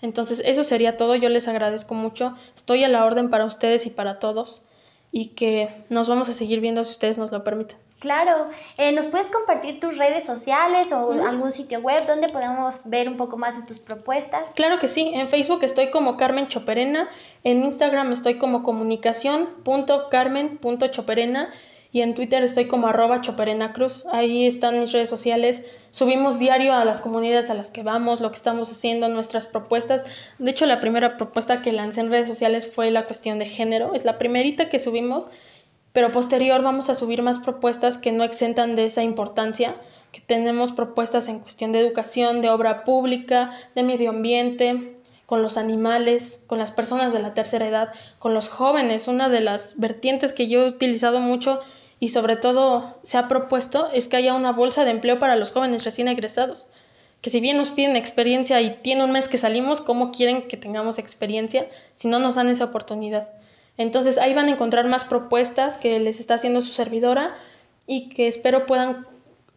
Entonces, 0.00 0.40
eso 0.44 0.62
sería 0.62 0.96
todo. 0.96 1.16
Yo 1.16 1.28
les 1.28 1.48
agradezco 1.48 1.96
mucho. 1.96 2.36
Estoy 2.54 2.84
a 2.84 2.88
la 2.88 3.04
orden 3.04 3.30
para 3.30 3.46
ustedes 3.46 3.84
y 3.86 3.90
para 3.90 4.20
todos. 4.20 4.62
Y 5.10 5.30
que 5.30 5.68
nos 5.88 6.08
vamos 6.08 6.28
a 6.28 6.34
seguir 6.34 6.60
viendo 6.60 6.84
si 6.84 6.92
ustedes 6.92 7.18
nos 7.18 7.32
lo 7.32 7.42
permiten. 7.42 7.78
Claro, 8.00 8.48
eh, 8.78 8.92
¿nos 8.92 9.06
puedes 9.06 9.28
compartir 9.28 9.78
tus 9.78 9.98
redes 9.98 10.24
sociales 10.24 10.90
o 10.90 11.12
algún 11.26 11.52
sitio 11.52 11.80
web 11.80 12.06
donde 12.06 12.30
podamos 12.30 12.88
ver 12.88 13.10
un 13.10 13.18
poco 13.18 13.36
más 13.36 13.58
de 13.58 13.66
tus 13.66 13.78
propuestas? 13.78 14.54
Claro 14.54 14.78
que 14.78 14.88
sí, 14.88 15.12
en 15.14 15.28
Facebook 15.28 15.62
estoy 15.64 15.90
como 15.90 16.16
Carmen 16.16 16.48
Choperena, 16.48 17.10
en 17.44 17.62
Instagram 17.62 18.10
estoy 18.12 18.38
como 18.38 18.62
comunicación.carmen.choperena 18.62 21.50
y 21.92 22.00
en 22.00 22.14
Twitter 22.14 22.42
estoy 22.42 22.68
como 22.68 22.86
arroba 22.86 23.20
Choperena 23.20 23.74
Cruz. 23.74 24.06
Ahí 24.12 24.46
están 24.46 24.80
mis 24.80 24.92
redes 24.92 25.10
sociales. 25.10 25.66
Subimos 25.90 26.38
diario 26.38 26.72
a 26.72 26.84
las 26.84 27.00
comunidades 27.00 27.50
a 27.50 27.54
las 27.54 27.70
que 27.70 27.82
vamos, 27.82 28.20
lo 28.20 28.30
que 28.30 28.36
estamos 28.36 28.70
haciendo, 28.70 29.08
nuestras 29.08 29.44
propuestas. 29.44 30.04
De 30.38 30.52
hecho, 30.52 30.66
la 30.66 30.80
primera 30.80 31.16
propuesta 31.16 31.62
que 31.62 31.72
lancé 31.72 32.00
en 32.00 32.10
redes 32.10 32.28
sociales 32.28 32.70
fue 32.72 32.92
la 32.92 33.06
cuestión 33.06 33.40
de 33.40 33.46
género. 33.46 33.92
Es 33.92 34.04
la 34.04 34.18
primerita 34.18 34.68
que 34.68 34.78
subimos 34.78 35.30
pero 35.92 36.12
posterior 36.12 36.62
vamos 36.62 36.88
a 36.88 36.94
subir 36.94 37.22
más 37.22 37.38
propuestas 37.38 37.98
que 37.98 38.12
no 38.12 38.24
exentan 38.24 38.76
de 38.76 38.84
esa 38.84 39.02
importancia, 39.02 39.76
que 40.12 40.20
tenemos 40.20 40.72
propuestas 40.72 41.28
en 41.28 41.40
cuestión 41.40 41.72
de 41.72 41.80
educación, 41.80 42.40
de 42.40 42.50
obra 42.50 42.84
pública, 42.84 43.52
de 43.74 43.82
medio 43.82 44.10
ambiente, 44.10 44.96
con 45.30 45.42
los 45.42 45.56
animales, 45.56 46.44
con 46.48 46.58
las 46.58 46.72
personas 46.72 47.12
de 47.12 47.20
la 47.20 47.34
tercera 47.34 47.68
edad, 47.68 47.92
con 48.18 48.34
los 48.34 48.48
jóvenes. 48.48 49.06
Una 49.06 49.28
de 49.28 49.40
las 49.40 49.78
vertientes 49.78 50.32
que 50.32 50.48
yo 50.48 50.62
he 50.64 50.68
utilizado 50.68 51.20
mucho 51.20 51.60
y 52.00 52.08
sobre 52.08 52.34
todo 52.34 52.98
se 53.04 53.16
ha 53.16 53.28
propuesto 53.28 53.88
es 53.92 54.08
que 54.08 54.16
haya 54.16 54.34
una 54.34 54.50
bolsa 54.50 54.84
de 54.84 54.90
empleo 54.90 55.20
para 55.20 55.36
los 55.36 55.52
jóvenes 55.52 55.84
recién 55.84 56.08
egresados. 56.08 56.66
Que 57.20 57.30
si 57.30 57.40
bien 57.40 57.58
nos 57.58 57.70
piden 57.70 57.94
experiencia 57.94 58.60
y 58.60 58.78
tiene 58.82 59.04
un 59.04 59.12
mes 59.12 59.28
que 59.28 59.38
salimos, 59.38 59.80
¿cómo 59.80 60.10
quieren 60.10 60.48
que 60.48 60.56
tengamos 60.56 60.98
experiencia 60.98 61.68
si 61.92 62.08
no 62.08 62.18
nos 62.18 62.34
dan 62.34 62.48
esa 62.48 62.64
oportunidad? 62.64 63.28
Entonces 63.80 64.18
ahí 64.18 64.34
van 64.34 64.48
a 64.48 64.50
encontrar 64.50 64.86
más 64.88 65.04
propuestas 65.04 65.78
que 65.78 65.98
les 66.00 66.20
está 66.20 66.34
haciendo 66.34 66.60
su 66.60 66.70
servidora 66.70 67.34
y 67.86 68.10
que 68.10 68.28
espero 68.28 68.66
puedan 68.66 69.06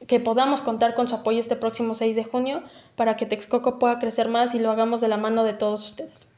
que 0.07 0.21
podamos 0.21 0.61
contar 0.61 0.95
con 0.95 1.09
su 1.09 1.15
apoyo 1.15 1.41
este 1.41 1.57
próximo 1.57 1.93
6 1.93 2.15
de 2.15 2.23
junio 2.23 2.63
para 2.95 3.17
que 3.17 3.25
Texcoco 3.25 3.79
pueda 3.79 3.99
crecer 3.99 4.29
más 4.29 4.55
y 4.55 4.59
lo 4.59 4.71
hagamos 4.71 5.01
de 5.01 5.09
la 5.09 5.17
mano 5.17 5.43
de 5.43 5.51
todos 5.51 5.85
ustedes. 5.85 6.32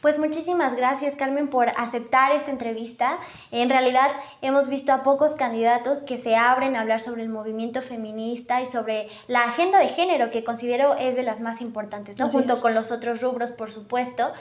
Pues 0.00 0.18
muchísimas 0.18 0.76
gracias 0.76 1.14
Carmen 1.14 1.48
por 1.48 1.68
aceptar 1.76 2.32
esta 2.32 2.50
entrevista. 2.50 3.18
En 3.50 3.68
realidad 3.68 4.10
hemos 4.40 4.68
visto 4.68 4.92
a 4.92 5.02
pocos 5.02 5.34
candidatos 5.34 5.98
que 5.98 6.16
se 6.16 6.36
abren 6.36 6.74
a 6.74 6.80
hablar 6.80 7.00
sobre 7.00 7.22
el 7.22 7.28
movimiento 7.28 7.82
feminista 7.82 8.62
y 8.62 8.66
sobre 8.66 9.08
la 9.28 9.44
agenda 9.44 9.78
de 9.78 9.88
género 9.88 10.30
que 10.30 10.42
considero 10.42 10.94
es 10.96 11.16
de 11.16 11.22
las 11.22 11.40
más 11.40 11.60
importantes, 11.60 12.18
¿no? 12.18 12.30
junto 12.30 12.60
con 12.62 12.74
los 12.74 12.90
otros 12.92 13.20
rubros, 13.20 13.50
por 13.50 13.70
supuesto. 13.72 14.32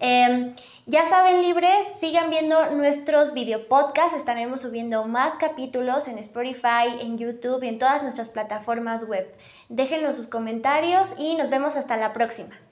Em, 0.00 0.54
ya 0.84 1.08
saben, 1.08 1.40
libres, 1.40 1.86
sigan 1.98 2.28
viendo 2.28 2.70
nuestros 2.72 3.32
video 3.32 3.68
podcasts. 3.68 4.16
Estaremos 4.16 4.60
subiendo 4.60 5.06
más 5.06 5.32
capítulos 5.34 6.08
en 6.08 6.18
Spotify, 6.18 7.00
en 7.00 7.16
YouTube 7.16 7.62
y 7.62 7.68
en 7.68 7.78
todas 7.78 8.02
nuestras 8.02 8.28
plataformas 8.28 9.08
web. 9.08 9.26
Déjenos 9.70 10.16
sus 10.16 10.28
comentarios 10.28 11.08
y 11.16 11.36
nos 11.36 11.48
vemos 11.48 11.76
hasta 11.76 11.96
la 11.96 12.12
próxima. 12.12 12.65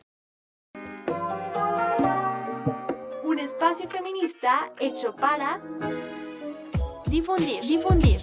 Espacio 3.45 3.89
feminista 3.91 4.73
hecho 4.81 5.15
para 5.15 5.61
difundir, 7.07 7.61
difundir, 7.63 8.21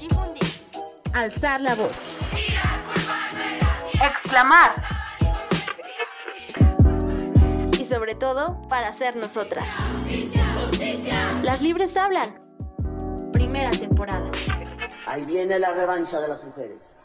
alzar 1.13 1.61
la 1.61 1.75
voz, 1.75 2.11
exclamar 4.03 4.83
y 7.79 7.85
sobre 7.85 8.15
todo 8.15 8.61
para 8.67 8.91
ser 8.93 9.15
nosotras. 9.15 9.67
Las 11.43 11.61
libres 11.61 11.95
hablan. 11.95 12.39
Primera 13.31 13.69
temporada. 13.71 14.29
Ahí 15.05 15.25
viene 15.25 15.59
la 15.59 15.73
revancha 15.73 16.19
de 16.19 16.27
las 16.27 16.43
mujeres. 16.43 17.00